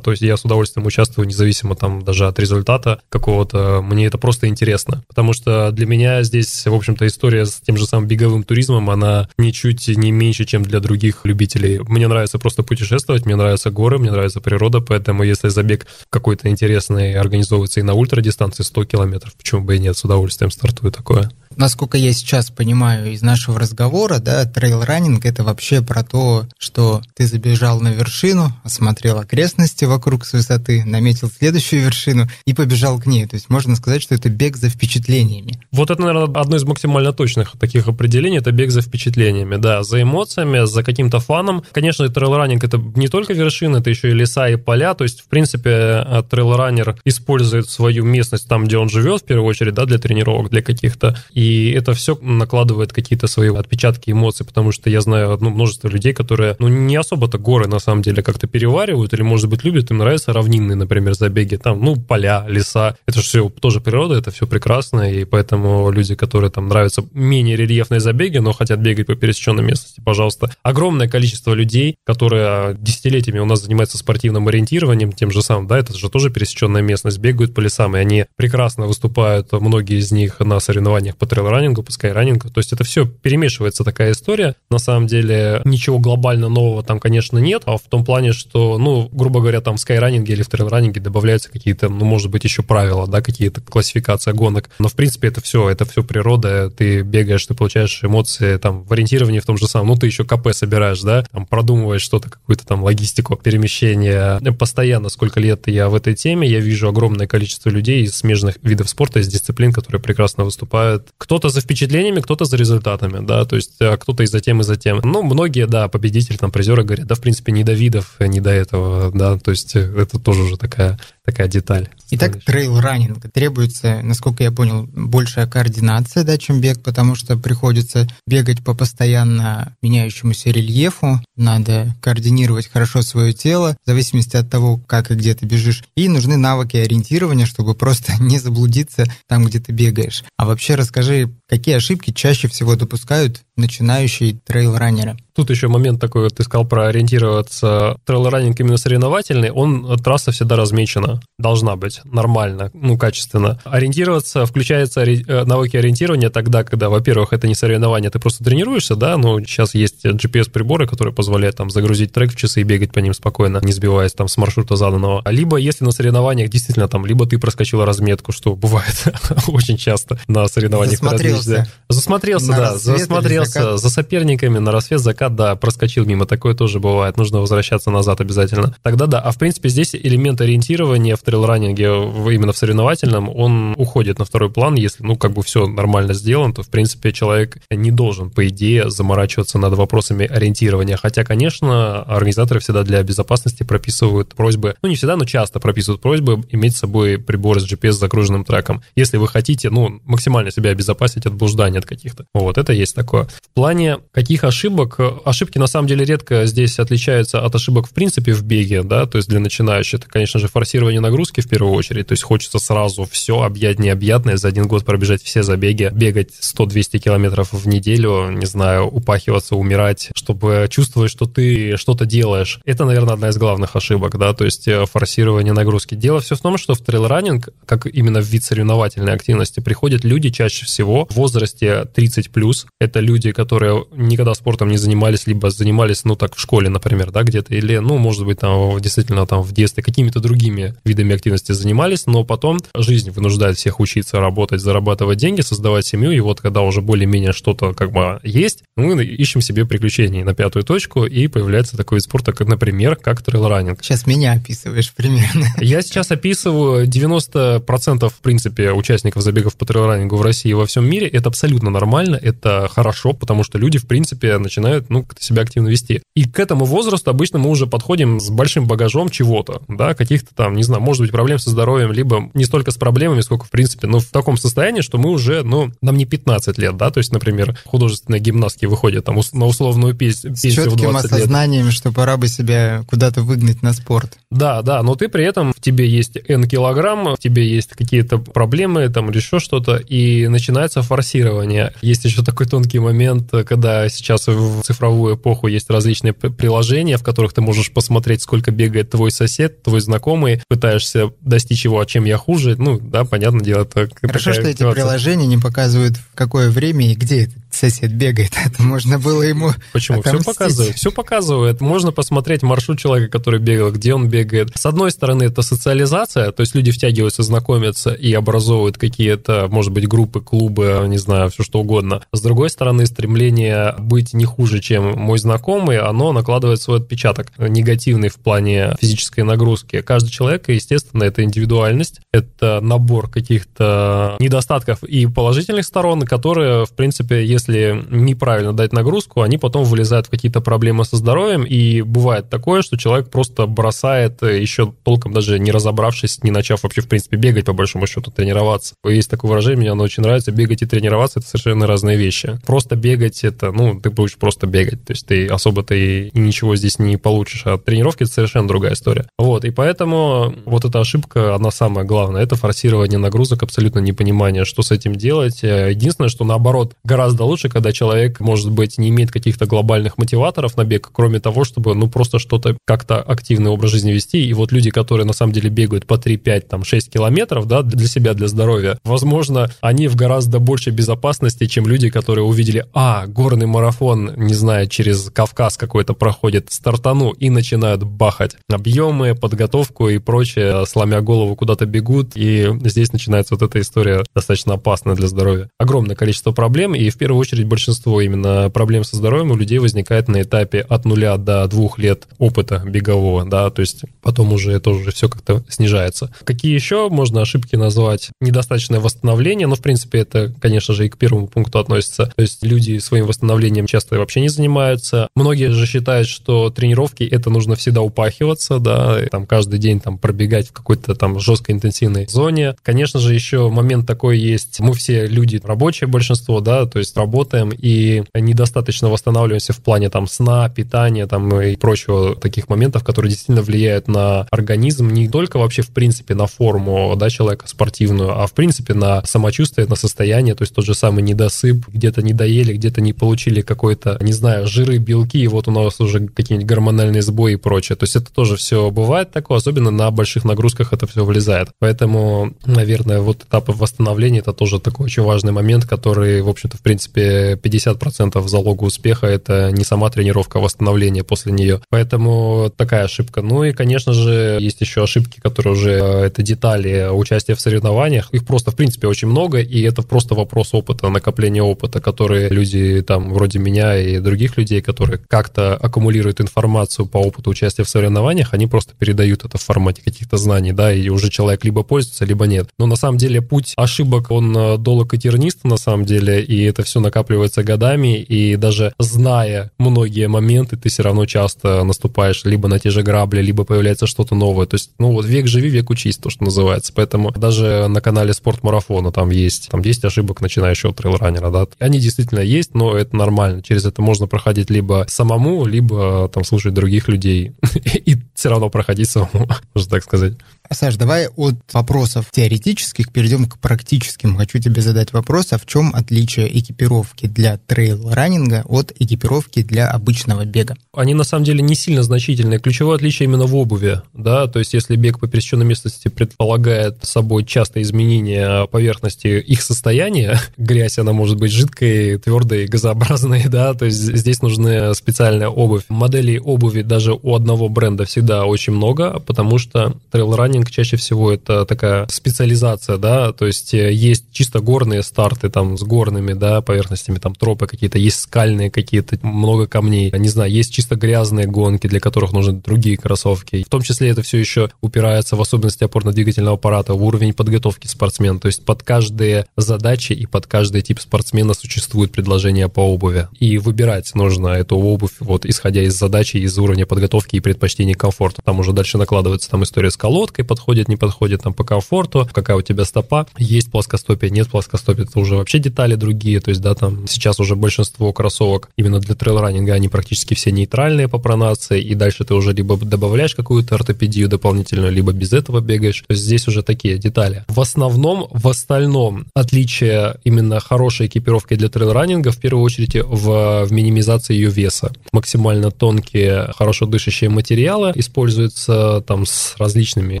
[0.02, 4.48] то есть я с удовольствием участвую, независимо там даже от результата какого-то, мне это просто
[4.48, 5.04] интересно.
[5.08, 9.28] Потому что для меня здесь, в общем-то, история с тем же самым беговым туризмом, она
[9.36, 11.80] ничуть не меньше, чем для других любителей.
[11.80, 17.14] Мне нравится просто путешествовать, мне нравятся горы, мне нравится природа, поэтому если забег какой-то интересный
[17.14, 21.30] организовывается и на ультрадистанции 100 километров, почему бы и нет, с удовольствием стартую такое.
[21.58, 27.26] Насколько я сейчас понимаю из нашего разговора, да, трейл-раннинг это вообще про то, что ты
[27.26, 33.26] забежал на вершину, осмотрел окрестности вокруг с высоты, наметил следующую вершину и побежал к ней.
[33.26, 35.60] То есть можно сказать, что это бег за впечатлениями.
[35.72, 40.00] Вот это, наверное, одно из максимально точных таких определений, это бег за впечатлениями, да, за
[40.00, 41.64] эмоциями, за каким-то фаном.
[41.72, 45.26] Конечно, трейл-раннинг это не только вершины, это еще и леса и поля, то есть, в
[45.26, 50.50] принципе, трейл-раннер использует свою местность там, где он живет, в первую очередь, да, для тренировок,
[50.50, 55.50] для каких-то, и это все накладывает какие-то свои отпечатки эмоций, потому что я знаю ну,
[55.50, 59.64] множество людей, которые, ну, не особо-то горы, на самом деле, как-то переваривают, или, может быть,
[59.64, 64.14] любят, им нравятся равнинные, например, забеги, там, ну, поля, леса, это же все тоже природа,
[64.14, 69.06] это все прекрасно, и поэтому люди, которые там нравятся менее рельефные забеги, но хотят бегать
[69.06, 70.50] по пересеченной местности, пожалуйста.
[70.62, 75.96] Огромное количество людей, которые десятилетиями у нас занимаются спортивным ориентированием, тем же самым, да, это
[75.96, 80.60] же тоже пересеченная местность, бегают по лесам, и они прекрасно выступают, многие из них на
[80.60, 84.56] соревнованиях по трейл-раннингу, по скайранингу, то есть это все перемешивается такая история.
[84.70, 89.08] На самом деле ничего глобально нового там, конечно, нет, а в том плане, что, ну,
[89.12, 93.06] грубо говоря, там в скайранинге или в трейл-раннинге добавляются какие-то, ну, может быть, еще правила,
[93.06, 97.54] да, какие-то классификация гонок, но в принципе это все, это все природа, ты бегаешь, ты
[97.54, 101.24] получаешь эмоции там в ориентировании в том же самом, ну, ты еще КП собираешь, да,
[101.30, 104.40] там продумываешь что-то, какую-то там логистику перемещения.
[104.58, 108.88] Постоянно, сколько лет я в этой теме, я вижу огромное количество людей из смежных видов
[108.88, 111.08] спорта, из дисциплин, которые прекрасно выступают.
[111.18, 114.64] Кто-то за впечатлениями, кто-то за результатами, да, то есть а кто-то и за тем, и
[114.64, 115.00] за тем.
[115.02, 118.50] Ну, многие, да, победители, там, призеры говорят, да, в принципе, не до видов, не до
[118.50, 120.98] этого, да, то есть это тоже уже такая,
[121.28, 121.90] такая деталь.
[122.10, 123.30] Итак, трейл-раннинг.
[123.30, 129.76] Требуется, насколько я понял, большая координация, да, чем бег, потому что приходится бегать по постоянно
[129.82, 135.44] меняющемуся рельефу, надо координировать хорошо свое тело, в зависимости от того, как и где ты
[135.44, 135.84] бежишь.
[135.96, 140.24] И нужны навыки ориентирования, чтобы просто не заблудиться там, где ты бегаешь.
[140.38, 145.18] А вообще расскажи, какие ошибки чаще всего допускают начинающие трейл-раннеры?
[145.38, 147.96] Тут еще момент такой, вот ты сказал про ориентироваться.
[148.04, 153.60] Трейл-раннинг именно соревновательный, он, трасса всегда размечена, должна быть нормально, ну, качественно.
[153.62, 159.16] Ориентироваться, включается э, навыки ориентирования тогда, когда, во-первых, это не соревнование, ты просто тренируешься, да,
[159.16, 163.14] ну, сейчас есть GPS-приборы, которые позволяют там загрузить трек в часы и бегать по ним
[163.14, 165.22] спокойно, не сбиваясь там с маршрута заданного.
[165.30, 169.04] Либо, если на соревнованиях действительно там, либо ты проскочил разметку, что бывает
[169.46, 170.98] очень часто на соревнованиях.
[170.98, 171.68] Засмотрелся.
[171.88, 177.40] Засмотрелся, да, засмотрелся за соперниками на рассвет, закат да, проскочил мимо, такое тоже бывает, нужно
[177.40, 178.74] возвращаться назад обязательно.
[178.82, 181.86] Тогда да, а в принципе здесь элемент ориентирования в трейл-раннинге
[182.34, 186.54] именно в соревновательном, он уходит на второй план, если, ну, как бы все нормально сделано,
[186.54, 192.60] то, в принципе, человек не должен, по идее, заморачиваться над вопросами ориентирования, хотя, конечно, организаторы
[192.60, 197.18] всегда для безопасности прописывают просьбы, ну, не всегда, но часто прописывают просьбы иметь с собой
[197.18, 201.78] прибор с GPS с загруженным треком, если вы хотите, ну, максимально себя обезопасить от блуждания
[201.78, 202.24] от каких-то.
[202.34, 203.24] Вот, это есть такое.
[203.24, 208.32] В плане каких ошибок ошибки на самом деле редко здесь отличаются от ошибок в принципе
[208.32, 212.08] в беге, да, то есть для начинающих это, конечно же, форсирование нагрузки в первую очередь,
[212.08, 216.98] то есть хочется сразу все объять необъятное, за один год пробежать все забеги, бегать 100-200
[216.98, 222.60] километров в неделю, не знаю, упахиваться, умирать, чтобы чувствовать, что ты что-то делаешь.
[222.64, 225.94] Это, наверное, одна из главных ошибок, да, то есть э, форсирование нагрузки.
[225.94, 230.30] Дело все в том, что в трейл-раннинг, как именно в вид соревновательной активности, приходят люди
[230.30, 236.04] чаще всего в возрасте 30+, это люди, которые никогда спортом не занимались, занимались, либо занимались,
[236.04, 239.52] ну, так, в школе, например, да, где-то, или, ну, может быть, там, действительно, там, в
[239.52, 245.40] детстве какими-то другими видами активности занимались, но потом жизнь вынуждает всех учиться работать, зарабатывать деньги,
[245.42, 250.24] создавать семью, и вот когда уже более-менее что-то, как бы, есть, мы ищем себе приключений
[250.24, 253.78] на пятую точку, и появляется такой вид спорта, как, например, как трейл-раннинг.
[253.82, 255.46] Сейчас меня описываешь примерно.
[255.60, 260.88] Я сейчас описываю 90% в принципе участников забегов по трейл-раннингу в России и во всем
[260.88, 261.06] мире.
[261.06, 265.42] Это абсолютно нормально, это хорошо, потому что люди, в принципе, начинают, ну, ну, как-то себя
[265.42, 266.02] активно вести.
[266.14, 270.54] И к этому возрасту обычно мы уже подходим с большим багажом чего-то, да, каких-то там,
[270.54, 273.86] не знаю, может быть, проблем со здоровьем, либо не столько с проблемами, сколько, в принципе,
[273.86, 277.12] ну, в таком состоянии, что мы уже, ну, нам не 15 лет, да, то есть,
[277.12, 281.74] например, художественные гимнастки выходят там на условную пенсию С четким осознанием, лет.
[281.74, 284.18] что пора бы себя куда-то выгнать на спорт.
[284.30, 288.18] Да, да, но ты при этом, в тебе есть N килограмм, в тебе есть какие-то
[288.18, 291.72] проблемы, там, или еще что-то, и начинается форсирование.
[291.82, 297.02] Есть еще такой тонкий момент, когда сейчас в цифровом цифровую эпоху есть различные приложения, в
[297.02, 302.04] которых ты можешь посмотреть, сколько бегает твой сосед, твой знакомый, пытаешься достичь его, а чем
[302.04, 302.54] я хуже.
[302.56, 303.62] Ну, да, понятное дело.
[303.62, 308.32] Это Хорошо, что эти приложения не показывают, в какое время и где этот сосед бегает,
[308.44, 310.00] это можно было ему Почему?
[310.00, 310.22] Отомстить.
[310.22, 310.76] Все показывает.
[310.76, 311.60] Все показывает.
[311.60, 314.50] Можно посмотреть маршрут человека, который бегал, где он бегает.
[314.54, 319.86] С одной стороны, это социализация, то есть люди втягиваются, знакомятся и образовывают какие-то, может быть,
[319.88, 322.02] группы, клубы, не знаю, все что угодно.
[322.12, 328.08] С другой стороны, стремление быть не хуже, чем мой знакомый, оно накладывает свой отпечаток негативный
[328.08, 329.80] в плане физической нагрузки.
[329.80, 337.24] Каждый человек, естественно, это индивидуальность, это набор каких-то недостатков и положительных сторон, которые, в принципе,
[337.24, 342.62] если неправильно дать нагрузку, они потом вылезают в какие-то проблемы со здоровьем, и бывает такое,
[342.62, 347.46] что человек просто бросает, еще толком даже не разобравшись, не начав вообще, в принципе, бегать,
[347.46, 348.74] по большому счету, тренироваться.
[348.84, 352.38] Есть такое выражение, мне оно очень нравится, бегать и тренироваться— это совершенно разные вещи.
[352.46, 356.56] Просто бегать— это, ну, ты будешь просто бегать, то есть ты особо-то и, и ничего
[356.56, 359.06] здесь не получишь, а тренировки— это совершенно другая история.
[359.18, 364.62] Вот, и поэтому вот эта ошибка, она самая главная, это форсирование нагрузок, абсолютно непонимание, что
[364.62, 365.42] с этим делать.
[365.42, 370.64] Единственное, что наоборот, гораздо лучше, когда человек, может быть, не имеет каких-то глобальных мотиваторов на
[370.64, 374.24] бег, кроме того, чтобы, ну, просто что-то как-то активный образ жизни вести.
[374.24, 377.62] И вот люди, которые на самом деле бегают по 3, 5, там, 6 километров, да,
[377.62, 383.06] для себя, для здоровья, возможно, они в гораздо большей безопасности, чем люди, которые увидели, а,
[383.06, 388.36] горный марафон, не знаю, через Кавказ какой-то проходит, стартану и начинают бахать.
[388.48, 394.54] Объемы, подготовку и прочее, сломя голову, куда-то бегут, и здесь начинается вот эта история достаточно
[394.54, 395.50] опасная для здоровья.
[395.58, 400.08] Огромное количество проблем, и в первую очередь большинство именно проблем со здоровьем у людей возникает
[400.08, 404.70] на этапе от нуля до двух лет опыта бегового, да, то есть потом уже это
[404.70, 406.12] уже все как-то снижается.
[406.24, 408.10] Какие еще можно ошибки назвать?
[408.20, 412.12] Недостаточное восстановление, но, в принципе, это, конечно же, и к первому пункту относится.
[412.16, 415.08] То есть люди своим восстановлением часто вообще не занимаются.
[415.14, 420.48] Многие же считают, что тренировки это нужно всегда упахиваться, да, там каждый день там пробегать
[420.48, 422.54] в какой-то там жесткой интенсивной зоне.
[422.62, 424.60] Конечно же, еще момент такой есть.
[424.60, 430.06] Мы все люди рабочие большинство, да, то есть работаем и недостаточно восстанавливаемся в плане там
[430.06, 435.62] сна, питания там и прочего таких моментов, которые действительно влияют на организм не только вообще
[435.62, 440.42] в принципе на форму, да, человека спортивную, а в принципе на самочувствие, на состояние, то
[440.42, 444.76] есть тот же самый недосып, где-то не доели, где-то не получили какой-то, не знаю, жиры,
[444.76, 447.76] белки, и вот у нас уже какие-нибудь гормональные сбои и прочее.
[447.76, 451.48] То есть это тоже все бывает такое, особенно на больших нагрузках это все влезает.
[451.58, 456.60] Поэтому, наверное, вот этапы восстановления это тоже такой очень важный момент, который, в общем-то, в
[456.60, 461.60] принципе, 50% залога успеха это не сама тренировка, а восстановление после нее.
[461.70, 463.22] Поэтому такая ошибка.
[463.22, 468.10] Ну и, конечно же, есть еще ошибки, которые уже э, это детали участия в соревнованиях.
[468.12, 472.82] Их просто, в принципе, очень много, и это просто вопрос опыта, накопления опыта, которые люди
[472.82, 478.34] там вроде меня и других людей, которые как-то аккумулируют информацию по опыту участия в соревнованиях,
[478.34, 482.26] они просто передают это в формате каких-то знаний, да, и уже человек либо пользуется, либо
[482.26, 482.48] нет.
[482.58, 486.42] Но на самом деле путь ошибок, он э, долг и тернист на самом деле, и
[486.44, 492.48] это все накапливается годами, и даже зная многие моменты, ты все равно часто наступаешь либо
[492.48, 494.46] на те же грабли, либо появляется что-то новое.
[494.46, 496.72] То есть, ну вот век живи, век учись, то, что называется.
[496.74, 501.46] Поэтому даже на канале Спорт Марафона там есть, там есть ошибок начинающего трейлранера, да.
[501.58, 503.42] Они действительно есть, но это нормально.
[503.42, 507.32] Через это можно проходить либо самому, либо там слушать других людей
[507.64, 510.14] и все равно проходить самому, можно так сказать.
[510.50, 514.16] Саш, давай от вопросов теоретических перейдем к практическим.
[514.16, 520.24] Хочу тебе задать вопрос, а в чем отличие экипировки для трейл-раннинга от экипировки для обычного
[520.24, 520.56] бега?
[520.72, 522.38] Они на самом деле не сильно значительные.
[522.38, 527.24] Ключевое отличие именно в обуви, да, то есть если бег по пересеченной местности предполагает собой
[527.26, 533.76] частое изменение поверхности их состояния, грязь, она может быть жидкой, твердой, газообразной, да, то есть
[533.78, 535.64] здесь нужны специальная обувь.
[535.68, 541.12] Моделей обуви даже у одного бренда всегда очень много, потому что трейл-раннинг тренинг чаще всего
[541.12, 546.40] это такая специализация, да, то есть э, есть чисто горные старты там с горными, да,
[546.40, 551.66] поверхностями, там тропы какие-то, есть скальные какие-то, много камней, не знаю, есть чисто грязные гонки,
[551.66, 553.42] для которых нужны другие кроссовки.
[553.42, 558.20] В том числе это все еще упирается в особенности опорно-двигательного аппарата, в уровень подготовки спортсмена,
[558.20, 563.08] то есть под каждые задачи и под каждый тип спортсмена существует предложение по обуви.
[563.18, 568.22] И выбирать нужно эту обувь, вот исходя из задачи, из уровня подготовки и предпочтений комфорта.
[568.24, 572.36] Там уже дальше накладывается там история с колодкой, подходит, не подходит там по комфорту, какая
[572.36, 576.54] у тебя стопа, есть плоскостопие, нет плоскостопия, это уже вообще детали другие, то есть, да,
[576.54, 581.74] там сейчас уже большинство кроссовок именно для трейл-раннинга, они практически все нейтральные по пронации, и
[581.74, 586.28] дальше ты уже либо добавляешь какую-то ортопедию дополнительную, либо без этого бегаешь, то есть здесь
[586.28, 587.24] уже такие детали.
[587.28, 593.52] В основном, в остальном, отличие именно хорошей экипировки для трейл-раннинга в первую очередь в, в
[593.52, 594.72] минимизации ее веса.
[594.92, 600.00] Максимально тонкие, хорошо дышащие материалы, используется там с различными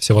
[0.00, 0.13] всевозможными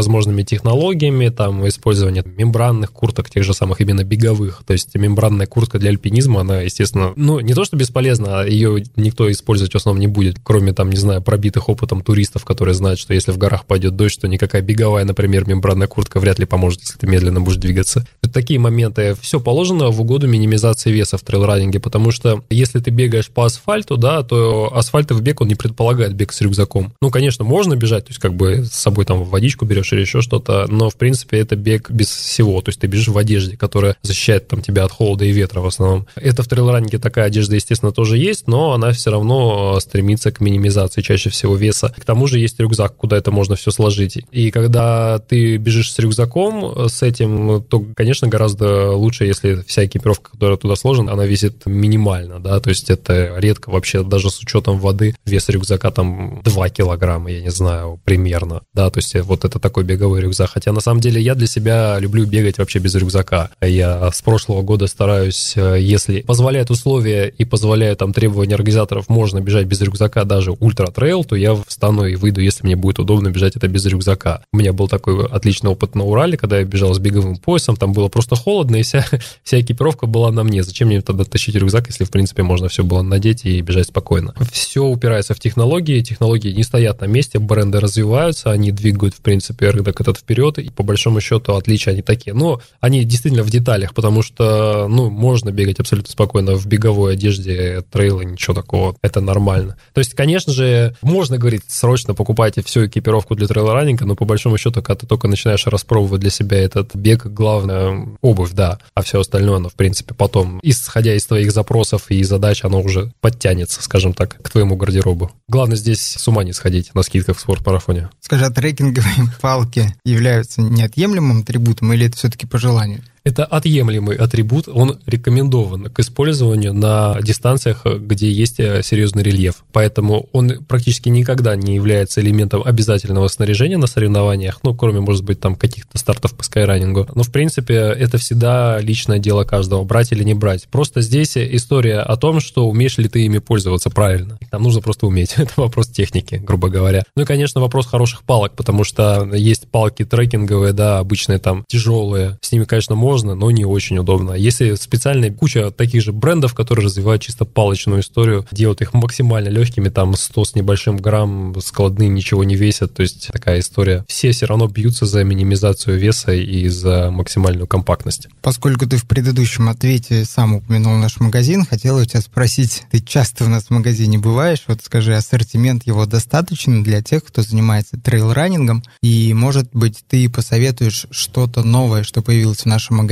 [0.44, 4.62] технологиями, там использование мембранных курток, тех же самых именно беговых.
[4.66, 8.84] То есть мембранная куртка для альпинизма, она, естественно, ну, не то что бесполезна, а ее
[8.96, 12.98] никто использовать в основном не будет, кроме там, не знаю, пробитых опытом туристов, которые знают,
[12.98, 16.80] что если в горах пойдет дождь, то никакая беговая, например, мембранная куртка вряд ли поможет,
[16.80, 18.06] если ты медленно будешь двигаться.
[18.22, 19.16] Это такие моменты.
[19.20, 23.96] Все положено в угоду минимизации веса в трейлранинге, потому что если ты бегаешь по асфальту,
[23.96, 26.92] да, то асфальтовый бег, он не предполагает бег с рюкзаком.
[27.00, 30.20] Ну, конечно, можно бежать, то есть как бы с собой там водичку берешь или еще
[30.20, 33.96] что-то, но, в принципе, это бег без всего, то есть ты бежишь в одежде, которая
[34.02, 36.06] защищает там тебя от холода и ветра в основном.
[36.16, 41.00] Это в трейлранинге такая одежда, естественно, тоже есть, но она все равно стремится к минимизации
[41.00, 41.94] чаще всего веса.
[41.96, 44.18] К тому же есть рюкзак, куда это можно все сложить.
[44.30, 50.32] И когда ты бежишь с рюкзаком, с этим, то, конечно, гораздо лучше, если вся экипировка,
[50.32, 54.78] которая туда сложена, она весит минимально, да, то есть это редко вообще, даже с учетом
[54.78, 59.58] воды, вес рюкзака там 2 килограмма, я не знаю, примерно, да, то есть вот это
[59.64, 60.50] такой беговой рюкзак.
[60.50, 63.48] Хотя на самом деле я для себя люблю бегать вообще без рюкзака.
[63.62, 69.66] Я с прошлого года стараюсь, если позволяют условия и позволяют там требования организаторов, можно бежать
[69.66, 73.66] без рюкзака даже ультра-трейл, то я встану и выйду, если мне будет удобно бежать это
[73.66, 74.42] без рюкзака.
[74.52, 77.94] У меня был такой отличный опыт на Урале, когда я бежал с беговым поясом, там
[77.94, 79.06] было просто холодно, и вся,
[79.42, 80.62] вся экипировка была на мне.
[80.62, 84.34] Зачем мне тогда тащить рюкзак, если, в принципе, можно все было надеть и бежать спокойно?
[84.52, 89.53] Все упирается в технологии, технологии не стоят на месте, бренды развиваются, они двигают, в принципе,
[89.62, 92.34] рынок этот вперед, и по большому счету отличия они такие.
[92.34, 97.82] Но они действительно в деталях, потому что, ну, можно бегать абсолютно спокойно в беговой одежде,
[97.90, 99.76] трейлы, ничего такого, это нормально.
[99.92, 104.58] То есть, конечно же, можно говорить, срочно покупайте всю экипировку для трейл-раннинга, но по большому
[104.58, 109.20] счету, когда ты только начинаешь распробовать для себя этот бег, главное, обувь, да, а все
[109.20, 114.14] остальное, оно, в принципе, потом, исходя из твоих запросов и задач, оно уже подтянется, скажем
[114.14, 115.30] так, к твоему гардеробу.
[115.48, 118.10] Главное здесь с ума не сходить на скидках в спортмарафоне.
[118.20, 123.02] Скажи, а трекинговые палки являются неотъемлемым атрибутом или это все-таки по желанию?
[123.24, 129.64] Это отъемлемый атрибут, он рекомендован к использованию на дистанциях, где есть э, серьезный рельеф.
[129.72, 135.40] Поэтому он практически никогда не является элементом обязательного снаряжения на соревнованиях, ну, кроме, может быть,
[135.40, 137.08] там каких-то стартов по скайранингу.
[137.14, 140.68] Но, в принципе, это всегда личное дело каждого, брать или не брать.
[140.70, 144.38] Просто здесь история о том, что умеешь ли ты ими пользоваться правильно.
[144.50, 145.32] Там нужно просто уметь.
[145.38, 147.04] Это вопрос техники, грубо говоря.
[147.16, 152.36] Ну и, конечно, вопрос хороших палок, потому что есть палки трекинговые, да, обычные там тяжелые.
[152.42, 154.32] С ними, конечно, можно можно, но не очень удобно.
[154.32, 159.88] Если специальная куча таких же брендов, которые развивают чисто палочную историю, делают их максимально легкими,
[159.88, 164.04] там 100 с небольшим грамм, складные ничего не весят, то есть такая история.
[164.08, 168.26] Все все равно бьются за минимизацию веса и за максимальную компактность.
[168.42, 173.44] Поскольку ты в предыдущем ответе сам упомянул наш магазин, хотел у тебя спросить, ты часто
[173.44, 178.82] у нас в магазине бываешь, вот скажи, ассортимент его достаточно для тех, кто занимается трейл-раннингом,
[179.04, 183.03] и, может быть, ты посоветуешь что-то новое, что появилось в нашем магазине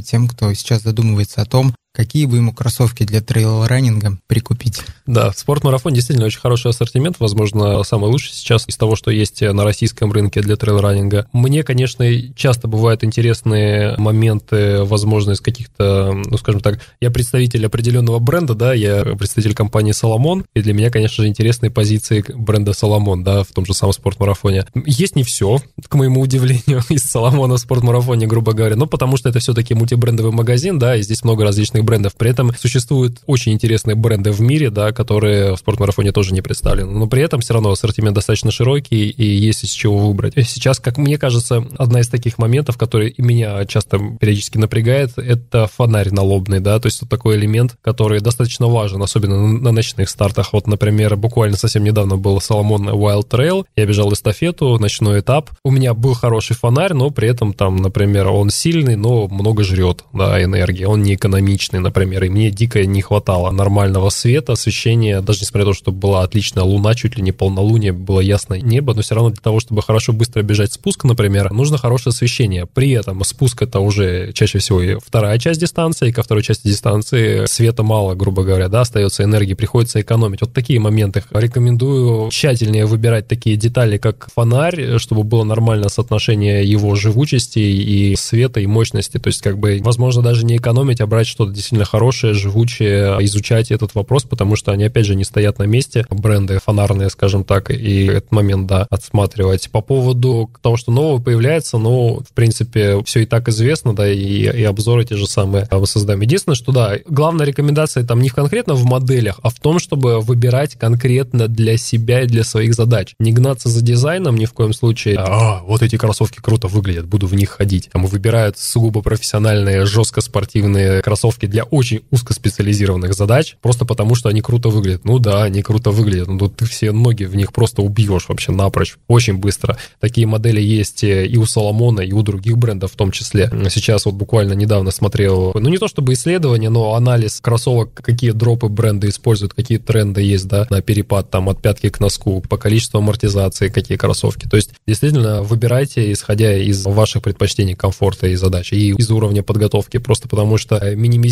[0.00, 4.82] тем, кто сейчас задумывается о том, какие бы ему кроссовки для трейл-раннинга прикупить.
[5.06, 9.64] Да, спорт-марафон действительно очень хороший ассортимент, возможно, самый лучший сейчас из того, что есть на
[9.64, 11.26] российском рынке для трейл-раннинга.
[11.32, 18.18] Мне, конечно, часто бывают интересные моменты, возможно, из каких-то, ну, скажем так, я представитель определенного
[18.18, 23.24] бренда, да, я представитель компании Соломон, и для меня, конечно же, интересные позиции бренда Соломон,
[23.24, 24.64] да, в том же самом спорт-марафоне.
[24.86, 29.28] Есть не все, к моему удивлению, из Соломона в спорт-марафоне, грубо говоря, но потому что
[29.28, 32.14] это все-таки мультибрендовый магазин, да, и здесь много различных брендов.
[32.16, 36.90] При этом существуют очень интересные бренды в мире, да, которые в спортмарафоне тоже не представлены.
[36.90, 40.34] Но при этом все равно ассортимент достаточно широкий, и есть из чего выбрать.
[40.46, 46.10] Сейчас, как мне кажется, одна из таких моментов, который меня часто периодически напрягает, это фонарь
[46.10, 50.52] налобный, да, то есть это такой элемент, который достаточно важен, особенно на ночных стартах.
[50.52, 55.50] Вот, например, буквально совсем недавно был Соломон Wild Trail, я бежал эстафету, ночной этап.
[55.64, 60.04] У меня был хороший фонарь, но при этом там, например, он сильный, но много жрет,
[60.12, 65.40] да, энергии, он не экономичный, например, и мне дико не хватало нормального света, освещения, даже
[65.40, 69.02] несмотря на то, что была отличная луна, чуть ли не полнолуние, было ясное небо, но
[69.02, 72.66] все равно для того, чтобы хорошо быстро бежать спуск, например, нужно хорошее освещение.
[72.66, 76.66] При этом спуск это уже чаще всего и вторая часть дистанции, и ко второй части
[76.66, 80.40] дистанции света мало, грубо говоря, да, остается энергии, приходится экономить.
[80.40, 86.94] Вот такие моменты рекомендую тщательнее выбирать такие детали, как фонарь, чтобы было нормальное соотношение его
[86.94, 91.26] живучести и света, и мощности, то есть как бы, возможно, даже не экономить, а брать
[91.26, 95.64] что-то действительно хорошие, живучие, изучать этот вопрос, потому что они, опять же, не стоят на
[95.64, 96.06] месте.
[96.10, 99.70] Бренды фонарные, скажем так, и этот момент, да, отсматривать.
[99.70, 104.16] По поводу того, что нового появляется, ну, в принципе, все и так известно, да, и,
[104.16, 106.20] и обзоры те же самые мы создаем.
[106.20, 110.76] Единственное, что, да, главная рекомендация там не конкретно в моделях, а в том, чтобы выбирать
[110.76, 113.14] конкретно для себя и для своих задач.
[113.18, 115.16] Не гнаться за дизайном ни в коем случае.
[115.18, 117.90] А, вот эти кроссовки круто выглядят, буду в них ходить.
[117.92, 124.40] Там выбирают сугубо профессиональные, жестко спортивные кроссовки для очень узкоспециализированных задач, просто потому что они
[124.40, 125.04] круто выглядят.
[125.04, 128.96] Ну да, они круто выглядят, но ты все ноги в них просто убьешь вообще напрочь,
[129.08, 129.76] очень быстро.
[129.98, 133.50] Такие модели есть и у Соломона, и у других брендов в том числе.
[133.70, 138.68] Сейчас вот буквально недавно смотрел, ну не то чтобы исследование, но анализ кроссовок, какие дропы
[138.68, 142.98] бренды используют, какие тренды есть, да, на перепад там от пятки к носку, по количеству
[142.98, 144.48] амортизации, какие кроссовки.
[144.48, 149.98] То есть действительно выбирайте, исходя из ваших предпочтений, комфорта и задач, и из уровня подготовки,
[149.98, 150.76] просто потому что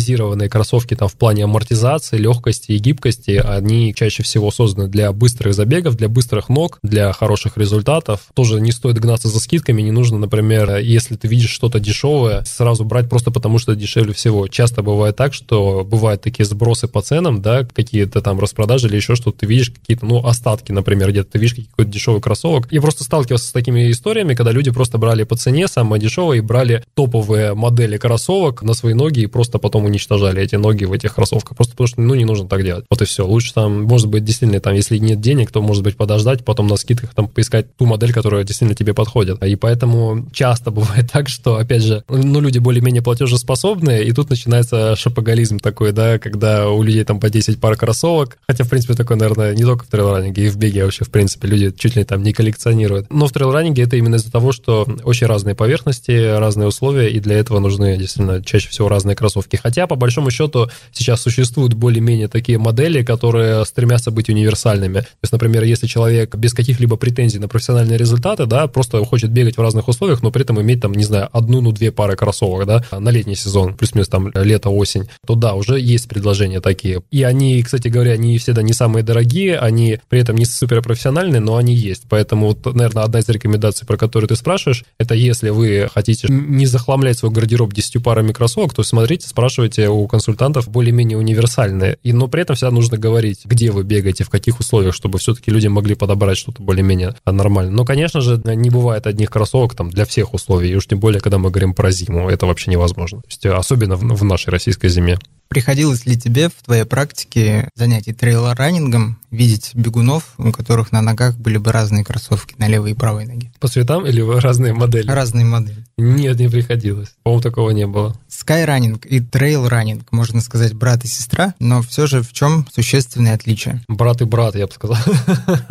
[0.09, 5.53] минимизированные кроссовки там в плане амортизации, легкости и гибкости, они чаще всего созданы для быстрых
[5.53, 8.21] забегов, для быстрых ног, для хороших результатов.
[8.33, 12.85] Тоже не стоит гнаться за скидками, не нужно, например, если ты видишь что-то дешевое, сразу
[12.85, 14.47] брать просто потому, что дешевле всего.
[14.47, 19.15] Часто бывает так, что бывают такие сбросы по ценам, да, какие-то там распродажи или еще
[19.15, 22.67] что-то, ты видишь какие-то, ну, остатки, например, где-то ты видишь какой-то дешевый кроссовок.
[22.71, 26.41] Я просто сталкивался с такими историями, когда люди просто брали по цене самое дешевое и
[26.41, 31.15] брали топовые модели кроссовок на свои ноги и просто потом уничтожали эти ноги в этих
[31.15, 31.57] кроссовках.
[31.57, 32.85] Просто потому что, ну, не нужно так делать.
[32.89, 33.25] Вот и все.
[33.25, 36.77] Лучше там, может быть, действительно, там, если нет денег, то, может быть, подождать, потом на
[36.77, 39.43] скидках там поискать ту модель, которая действительно тебе подходит.
[39.43, 44.95] И поэтому часто бывает так, что, опять же, ну, люди более-менее платежеспособные, и тут начинается
[44.95, 49.17] шапоголизм такой, да, когда у людей там по 10 пар кроссовок, хотя, в принципе, такое,
[49.17, 52.23] наверное, не только в трейлранинге, и в беге вообще, в принципе, люди чуть ли там
[52.23, 53.07] не коллекционируют.
[53.11, 57.37] Но в трейлранинге это именно из-за того, что очень разные поверхности, разные условия, и для
[57.37, 59.57] этого нужны действительно чаще всего разные кроссовки.
[59.57, 65.01] Хотя, по большому счету, сейчас существуют более-менее такие модели, которые стремятся быть универсальными.
[65.01, 69.57] То есть, например, если человек без каких-либо претензий на профессиональные результаты, да, просто хочет бегать
[69.57, 72.65] в разных условиях, но при этом иметь там, не знаю, одну, ну, две пары кроссовок,
[72.65, 77.01] да, на летний сезон, плюс-минус там лето-осень, то да, уже есть предложения такие.
[77.11, 81.57] И они, кстати говоря, не всегда не самые дорогие, они при этом не суперпрофессиональные, но
[81.57, 82.03] они есть.
[82.07, 86.65] Поэтому, вот, наверное, одна из рекомендаций, про которую ты спрашиваешь, это если вы хотите не
[86.65, 91.97] захламлять свой гардероб 10 парами кроссовок, то смотрите, спрашивайте у консультантов более-менее универсальные.
[92.03, 95.51] И, но при этом всегда нужно говорить, где вы бегаете, в каких условиях, чтобы все-таки
[95.51, 97.71] люди могли подобрать что-то более-менее нормально.
[97.71, 101.21] Но, конечно же, не бывает одних кроссовок там для всех условий, и уж тем более,
[101.21, 103.21] когда мы говорим про зиму, это вообще невозможно.
[103.21, 105.17] То есть, особенно в, в нашей российской зиме.
[105.49, 111.57] Приходилось ли тебе в твоей практике занятий трейл-раннингом видеть бегунов, у которых на ногах были
[111.57, 113.51] бы разные кроссовки на левой и правой ноге?
[113.59, 115.09] По цветам или разные модели?
[115.09, 115.83] Разные модели.
[115.97, 117.09] Нет, не приходилось.
[117.23, 118.15] По-моему, такого не было.
[118.39, 123.81] Скайранинг и трейл-раннинг, можно сказать, брат и сестра, но все же в чем существенное отличие?
[123.89, 124.95] Брат и брат, я бы сказал.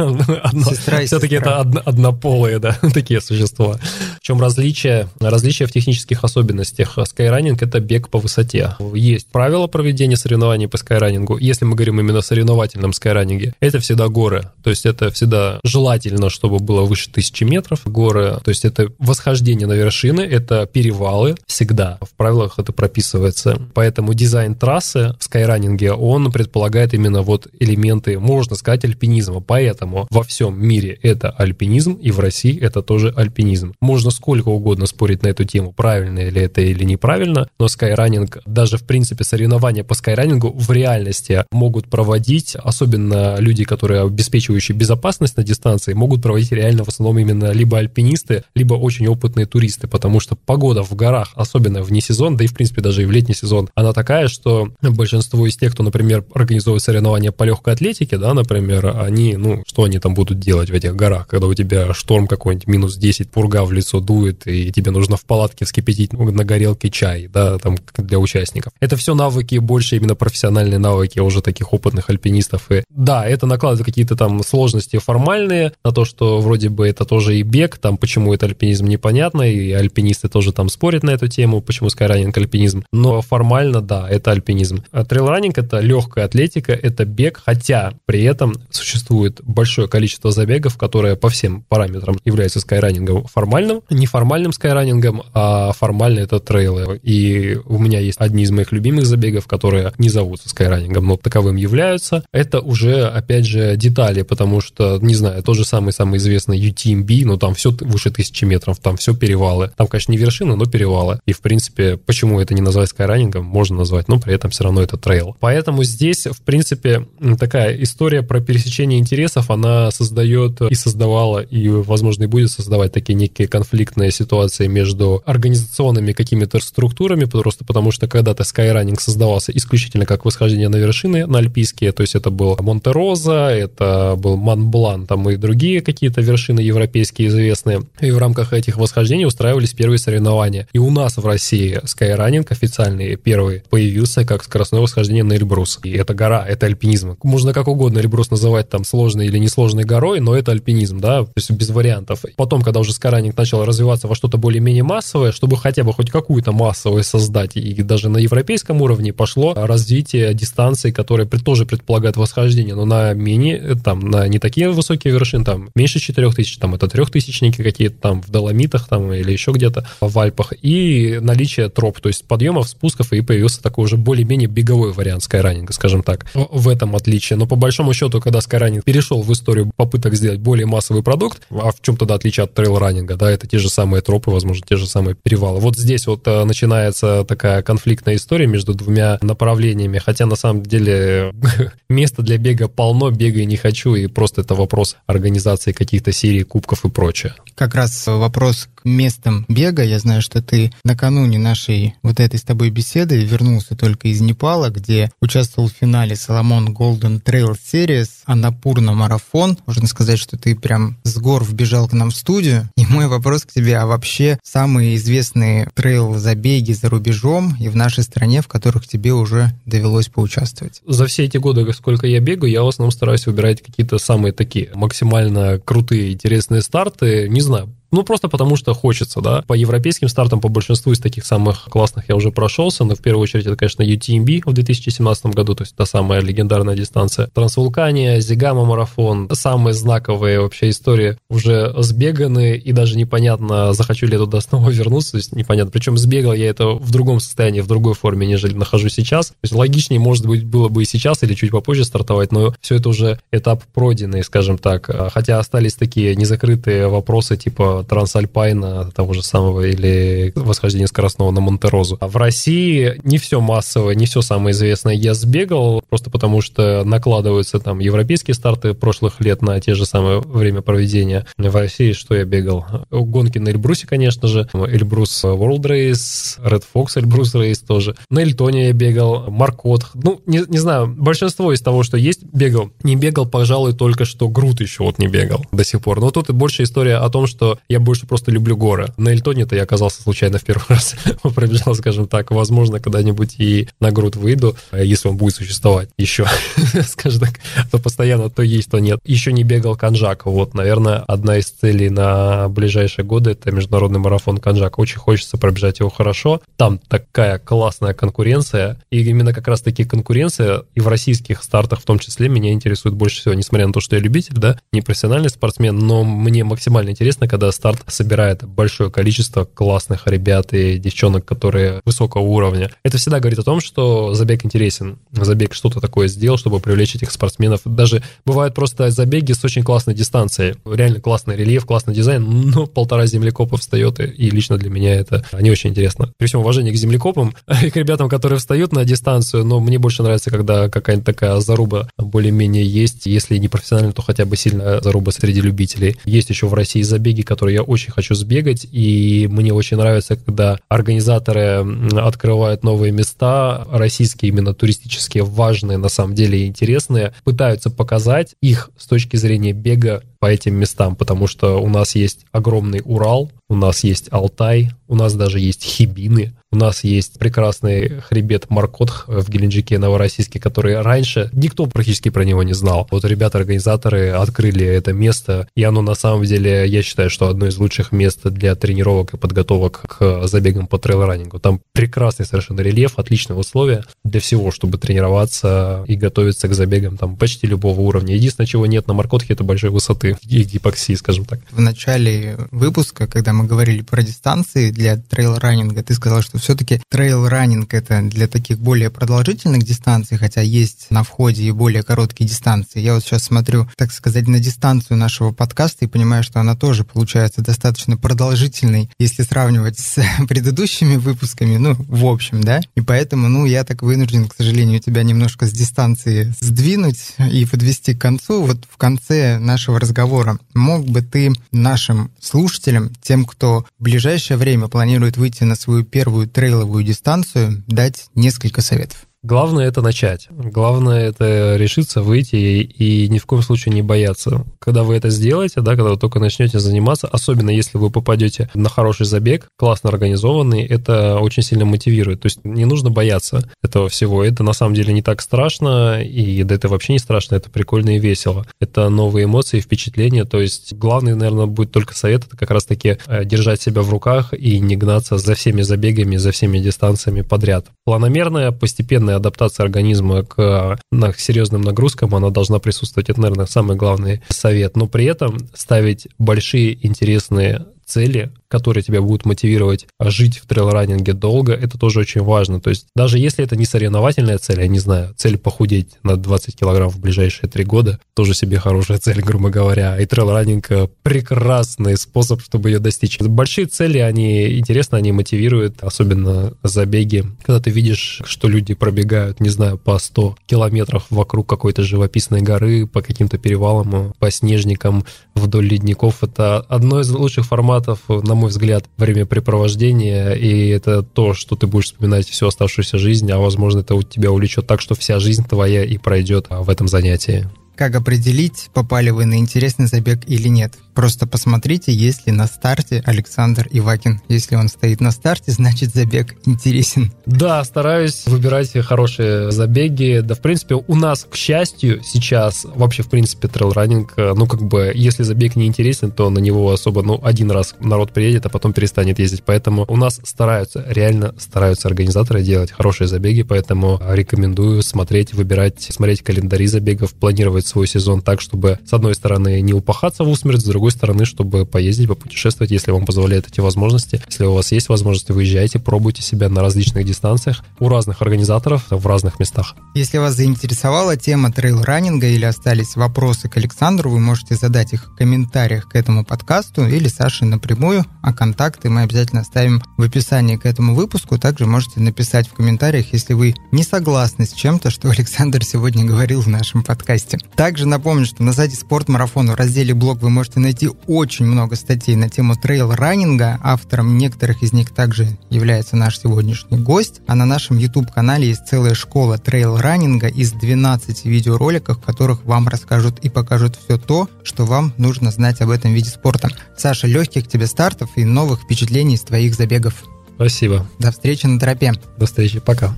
[0.68, 3.78] Сестра и Все-таки это однополые, да, такие существа.
[4.20, 5.08] В чем различие?
[5.18, 6.98] Различие в технических особенностях.
[7.06, 8.76] Скайранинг— это бег по высоте.
[8.92, 11.38] Есть правила проведения соревнований по скайранингу.
[11.38, 14.50] Если мы говорим именно о соревновательном скайранинге, это всегда горы.
[14.62, 18.40] То есть это всегда желательно, чтобы было выше тысячи метров горы.
[18.44, 21.96] То есть это восхождение на вершины, это перевалы всегда.
[22.02, 23.60] В правилах это прописывается.
[23.74, 29.40] Поэтому дизайн трассы в скайранинге, он предполагает именно вот элементы, можно сказать, альпинизма.
[29.40, 33.74] Поэтому во всем мире это альпинизм, и в России это тоже альпинизм.
[33.80, 38.78] Можно сколько угодно спорить на эту тему, правильно ли это или неправильно, но скайранинг, даже
[38.78, 45.44] в принципе соревнования по скайранингу в реальности могут проводить, особенно люди, которые обеспечивающие безопасность на
[45.44, 50.36] дистанции, могут проводить реально в основном именно либо альпинисты, либо очень опытные туристы, потому что
[50.36, 53.68] погода в горах, особенно вне сезон, да и в принципе даже и в летний сезон,
[53.74, 58.96] она такая, что большинство из тех, кто, например, организовывает соревнования по легкой атлетике, да, например,
[58.98, 62.66] они, ну, что они там будут делать в этих горах, когда у тебя шторм какой-нибудь,
[62.66, 67.28] минус 10, пурга в лицо дует, и тебе нужно в палатке вскипятить на горелке чай,
[67.28, 68.72] да, там для участников.
[68.80, 72.70] Это все навыки больше именно профессиональные навыки уже таких опытных альпинистов.
[72.70, 77.36] И да, это накладывает какие-то там сложности формальные на то, что вроде бы это тоже
[77.36, 81.60] и бег, там почему это альпинизм непонятно, и альпинисты тоже там спорят на эту тему,
[81.60, 82.84] почему скайранинг альпинизм.
[82.92, 84.82] Но формально, да, это альпинизм.
[84.92, 91.16] А трейлранинг— это легкая атлетика, это бег, хотя при этом существует большое количество забегов, которые
[91.16, 96.98] по всем параметрам являются скайранингом формальным, неформальным скайранингом, а формально это трейлы.
[97.02, 101.56] И у меня есть одни из моих любимых забегов, которые не зовутся скайранингом, но таковым
[101.56, 107.24] являются, это уже, опять же, детали, потому что, не знаю, тот же самый-самый известный UTMB,
[107.24, 109.70] но там все выше тысячи метров, там все перевалы.
[109.76, 111.20] Там, конечно, не вершины, но перевалы.
[111.26, 114.64] И, в принципе, почему почему это не назвать скайранингом, можно назвать, но при этом все
[114.64, 115.34] равно это трейл.
[115.40, 117.06] Поэтому здесь, в принципе,
[117.38, 123.14] такая история про пересечение интересов, она создает и создавала, и, возможно, и будет создавать такие
[123.14, 130.24] некие конфликтные ситуации между организационными какими-то структурами, просто потому что когда-то скайранинг создавался исключительно как
[130.24, 135.36] восхождение на вершины, на альпийские, то есть это был Монте-Роза, это был Монблан, там и
[135.36, 137.82] другие какие-то вершины европейские известные.
[138.00, 140.68] И в рамках этих восхождений устраивались первые соревнования.
[140.72, 142.07] И у нас в России скайранинг
[142.50, 145.78] официальный первый появился как скоростное восхождение на Эльбрус.
[145.82, 147.16] И это гора, это альпинизм.
[147.22, 151.32] Можно как угодно Эльбрус называть там сложной или несложной горой, но это альпинизм, да, то
[151.36, 152.24] есть без вариантов.
[152.36, 156.52] Потом, когда уже скайранинг начал развиваться во что-то более-менее массовое, чтобы хотя бы хоть какую-то
[156.52, 162.84] массовость создать, и даже на европейском уровне пошло развитие дистанций, которые тоже предполагают восхождение, но
[162.84, 167.96] на менее, там, на не такие высокие вершины, там, меньше 4000, там, это трехтысячники какие-то
[168.00, 172.68] там в Доломитах, там, или еще где-то в Альпах, и наличие троп, то есть подъемов,
[172.68, 177.36] спусков, и появился такой уже более-менее беговой вариант скайранинга, скажем так, в этом отличие.
[177.36, 181.70] Но по большому счету, когда скайранинг перешел в историю попыток сделать более массовый продукт, а
[181.70, 184.86] в чем тогда отличие от трейл-раннинга, да, это те же самые тропы, возможно, те же
[184.86, 185.60] самые перевалы.
[185.60, 191.32] Вот здесь вот э, начинается такая конфликтная история между двумя направлениями, хотя на самом деле
[191.88, 196.84] места для бега полно, бега не хочу, и просто это вопрос организации каких-то серий, кубков
[196.84, 197.34] и прочее.
[197.54, 199.82] Как раз вопрос к местам бега.
[199.82, 204.70] Я знаю, что ты накануне нашей вот этой с тобой беседы вернулся только из Непала,
[204.70, 209.58] где участвовал в финале Соломон Golden Trail Series, Анапурна марафон.
[209.66, 212.68] Можно сказать, что ты прям с гор вбежал к нам в студию.
[212.76, 218.04] И мой вопрос к тебе, а вообще самые известные трейл-забеги за рубежом и в нашей
[218.04, 220.80] стране, в которых тебе уже довелось поучаствовать?
[220.86, 224.70] За все эти годы, сколько я бегаю, я в основном стараюсь выбирать какие-то самые такие
[224.74, 227.28] максимально крутые, интересные старты.
[227.28, 229.42] Не знаю, ну, просто потому что хочется, да.
[229.46, 233.22] По европейским стартам, по большинству из таких самых классных я уже прошелся, но в первую
[233.22, 237.28] очередь это, конечно, UTMB в 2017 году, то есть та самая легендарная дистанция.
[237.28, 244.18] Трансвулкания, Зигама марафон, самые знаковые вообще истории уже сбеганы, и даже непонятно, захочу ли я
[244.18, 245.70] туда снова вернуться, то есть непонятно.
[245.70, 249.28] Причем сбегал я это в другом состоянии, в другой форме, нежели нахожусь сейчас.
[249.28, 252.76] То есть логичнее, может быть, было бы и сейчас, или чуть попозже стартовать, но все
[252.76, 254.90] это уже этап пройденный, скажем так.
[255.12, 261.96] Хотя остались такие незакрытые вопросы, типа Трансальпайна того же самого или восхождение скоростного на Монтерозу.
[262.00, 266.84] А в России не все массовое, не все самое известное я сбегал, просто потому что
[266.84, 271.26] накладываются там европейские старты прошлых лет на те же самые время проведения.
[271.36, 272.66] В России что я бегал?
[272.90, 274.48] Гонки на Эльбрусе, конечно же.
[274.52, 277.96] Эльбрус World Race, Red Fox Эльбрус Race тоже.
[278.10, 279.86] На Эльтоне я бегал, Маркот.
[279.94, 282.70] Ну, не, не знаю, большинство из того, что есть, бегал.
[282.82, 286.00] Не бегал, пожалуй, только что Грут еще вот не бегал до сих пор.
[286.00, 288.92] Но тут больше история о том, что я больше просто люблю горы.
[288.96, 290.94] На Эльтоне-то я оказался случайно в первый раз.
[291.22, 292.30] Пробежал, скажем так.
[292.30, 296.26] Возможно, когда-нибудь и на груд выйду, э, если он будет существовать еще,
[296.86, 297.40] скажем так.
[297.70, 299.00] То постоянно то есть, то нет.
[299.04, 300.26] Еще не бегал Канжак.
[300.26, 304.78] Вот, наверное, одна из целей на ближайшие годы— это международный марафон Канжак.
[304.78, 306.40] Очень хочется пробежать его хорошо.
[306.56, 308.80] Там такая классная конкуренция.
[308.90, 313.20] И именно как раз-таки конкуренция и в российских стартах в том числе меня интересует больше
[313.20, 317.28] всего, несмотря на то, что я любитель, да, не профессиональный спортсмен, но мне максимально интересно,
[317.28, 322.70] когда старт собирает большое количество классных ребят и девчонок, которые высокого уровня.
[322.84, 324.98] Это всегда говорит о том, что забег интересен.
[325.10, 327.62] Забег что-то такое сделал, чтобы привлечь этих спортсменов.
[327.64, 330.54] Даже бывают просто забеги с очень классной дистанцией.
[330.64, 335.50] Реально классный рельеф, классный дизайн, но полтора землекопа встает, и лично для меня это не
[335.50, 336.12] очень интересно.
[336.16, 340.04] При всем уважении к землекопам и к ребятам, которые встают на дистанцию, но мне больше
[340.04, 343.06] нравится, когда какая-нибудь такая заруба более-менее есть.
[343.06, 345.96] Если не профессионально, то хотя бы сильная заруба среди любителей.
[346.04, 350.58] Есть еще в России забеги, которые я очень хочу сбегать, и мне очень нравится, когда
[350.68, 358.70] организаторы открывают новые места, российские именно туристические, важные, на самом деле интересные, пытаются показать их
[358.78, 363.54] с точки зрения бега по этим местам, потому что у нас есть огромный Урал, у
[363.54, 369.28] нас есть Алтай, у нас даже есть Хибины, у нас есть прекрасный хребет Маркот в
[369.28, 372.86] Геленджике, Новороссийске, который раньше никто практически про него не знал.
[372.90, 377.58] Вот ребята-организаторы открыли это место, и оно на самом деле, я считаю, что одно из
[377.58, 381.38] лучших мест для тренировок и подготовок к забегам по трейл-раннингу.
[381.38, 387.16] Там прекрасный совершенно рельеф, отличные условия для всего, чтобы тренироваться и готовиться к забегам там
[387.16, 388.14] почти любого уровня.
[388.14, 391.40] Единственное, чего нет на Маркотхе, это большой высоты высоты и гипоксии, скажем так.
[391.50, 397.72] В начале выпуска, когда мы говорили про дистанции для трейл-раннинга, ты сказал, что все-таки трейл-раннинг
[397.74, 402.80] это для таких более продолжительных дистанций, хотя есть на входе и более короткие дистанции.
[402.80, 406.84] Я вот сейчас смотрю, так сказать, на дистанцию нашего подкаста и понимаю, что она тоже
[406.84, 412.60] получается достаточно продолжительной, если сравнивать с предыдущими выпусками, ну, в общем, да.
[412.74, 417.94] И поэтому, ну, я так вынужден, к сожалению, тебя немножко с дистанции сдвинуть и подвести
[417.94, 418.42] к концу.
[418.42, 424.68] Вот в конце нашего разговора мог бы ты нашим слушателям, тем, кто в ближайшее время
[424.68, 429.07] планирует выйти на свою первую трейловую дистанцию, дать несколько советов?
[429.24, 430.28] Главное это начать.
[430.30, 434.44] Главное это решиться, выйти и, и ни в коем случае не бояться.
[434.60, 438.68] Когда вы это сделаете, да, когда вы только начнете заниматься, особенно если вы попадете на
[438.68, 442.20] хороший забег, классно организованный, это очень сильно мотивирует.
[442.20, 444.22] То есть не нужно бояться этого всего.
[444.22, 447.96] Это на самом деле не так страшно, и да это вообще не страшно, это прикольно
[447.96, 448.46] и весело.
[448.60, 450.26] Это новые эмоции, впечатления.
[450.26, 454.32] То есть главный, наверное, будет только совет, это как раз-таки э, держать себя в руках
[454.32, 457.66] и не гнаться за всеми забегами, за всеми дистанциями подряд.
[457.84, 463.08] Планомерная, постепенная постоянная адаптация организма к, на, к серьезным нагрузкам, она должна присутствовать.
[463.08, 464.76] Это, наверное, самый главный совет.
[464.76, 471.52] Но при этом ставить большие интересные цели, которые тебя будут мотивировать жить в трейл-раннинге долго,
[471.52, 472.60] это тоже очень важно.
[472.60, 476.56] То есть даже если это не соревновательная цель, я не знаю, цель похудеть на 20
[476.56, 479.98] килограмм в ближайшие три года, тоже себе хорошая цель, грубо говоря.
[479.98, 483.20] И трейл-раннинг прекрасный способ, чтобы ее достичь.
[483.20, 487.24] Большие цели, они интересны, они мотивируют, особенно забеги.
[487.44, 492.86] Когда ты видишь, что люди пробегают, не знаю, по 100 километров вокруг какой-то живописной горы,
[492.86, 498.84] по каким-то перевалам, по снежникам, вдоль ледников, это одно из лучших форматов, на мой взгляд,
[498.96, 504.02] времяпрепровождения, и это то, что ты будешь вспоминать всю оставшуюся жизнь, а возможно, это у
[504.02, 507.48] тебя увлечет так, что вся жизнь твоя и пройдет в этом занятии.
[507.76, 510.74] Как определить, попали вы на интересный забег или нет?
[510.98, 514.20] Просто посмотрите, есть ли на старте Александр Ивакин.
[514.28, 517.12] Если он стоит на старте, значит забег интересен.
[517.24, 520.22] Да, стараюсь выбирать хорошие забеги.
[520.24, 524.90] Да, в принципе, у нас, к счастью, сейчас вообще, в принципе, трейл-раннинг, ну, как бы,
[524.92, 528.72] если забег не интересен, то на него особо, ну, один раз народ приедет, а потом
[528.72, 529.44] перестанет ездить.
[529.44, 536.22] Поэтому у нас стараются, реально стараются организаторы делать хорошие забеги, поэтому рекомендую смотреть, выбирать, смотреть
[536.22, 540.64] календари забегов, планировать свой сезон так, чтобы, с одной стороны, не упахаться в усмерть, с
[540.64, 544.20] другой стороны, чтобы поездить, попутешествовать, если вам позволяют эти возможности.
[544.26, 549.06] Если у вас есть возможность, выезжайте, пробуйте себя на различных дистанциях у разных организаторов в
[549.06, 549.74] разных местах.
[549.94, 555.16] Если вас заинтересовала тема трейл-раннинга или остались вопросы к Александру, вы можете задать их в
[555.16, 560.66] комментариях к этому подкасту или Саше напрямую, а контакты мы обязательно оставим в описании к
[560.66, 561.38] этому выпуску.
[561.38, 566.40] Также можете написать в комментариях, если вы не согласны с чем-то, что Александр сегодня говорил
[566.40, 567.38] в нашем подкасте.
[567.56, 572.14] Также напомню, что на сайте Спортмарафон в разделе блог вы можете найти очень много статей
[572.14, 573.58] на тему трейл-раннинга.
[573.62, 577.22] Автором некоторых из них также является наш сегодняшний гость.
[577.26, 583.18] А на нашем YouTube-канале есть целая школа трейл-раннинга из 12 видеороликов, в которых вам расскажут
[583.20, 586.50] и покажут все то, что вам нужно знать об этом виде спорта.
[586.76, 589.94] Саша, легких тебе стартов и новых впечатлений из твоих забегов.
[590.34, 590.86] Спасибо.
[590.98, 591.94] До встречи на тропе.
[592.18, 592.60] До встречи.
[592.60, 592.94] Пока.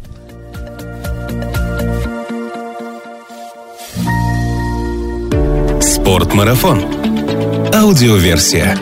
[5.80, 6.99] Спортмарафон.
[7.72, 8.76] Аудиоверсия.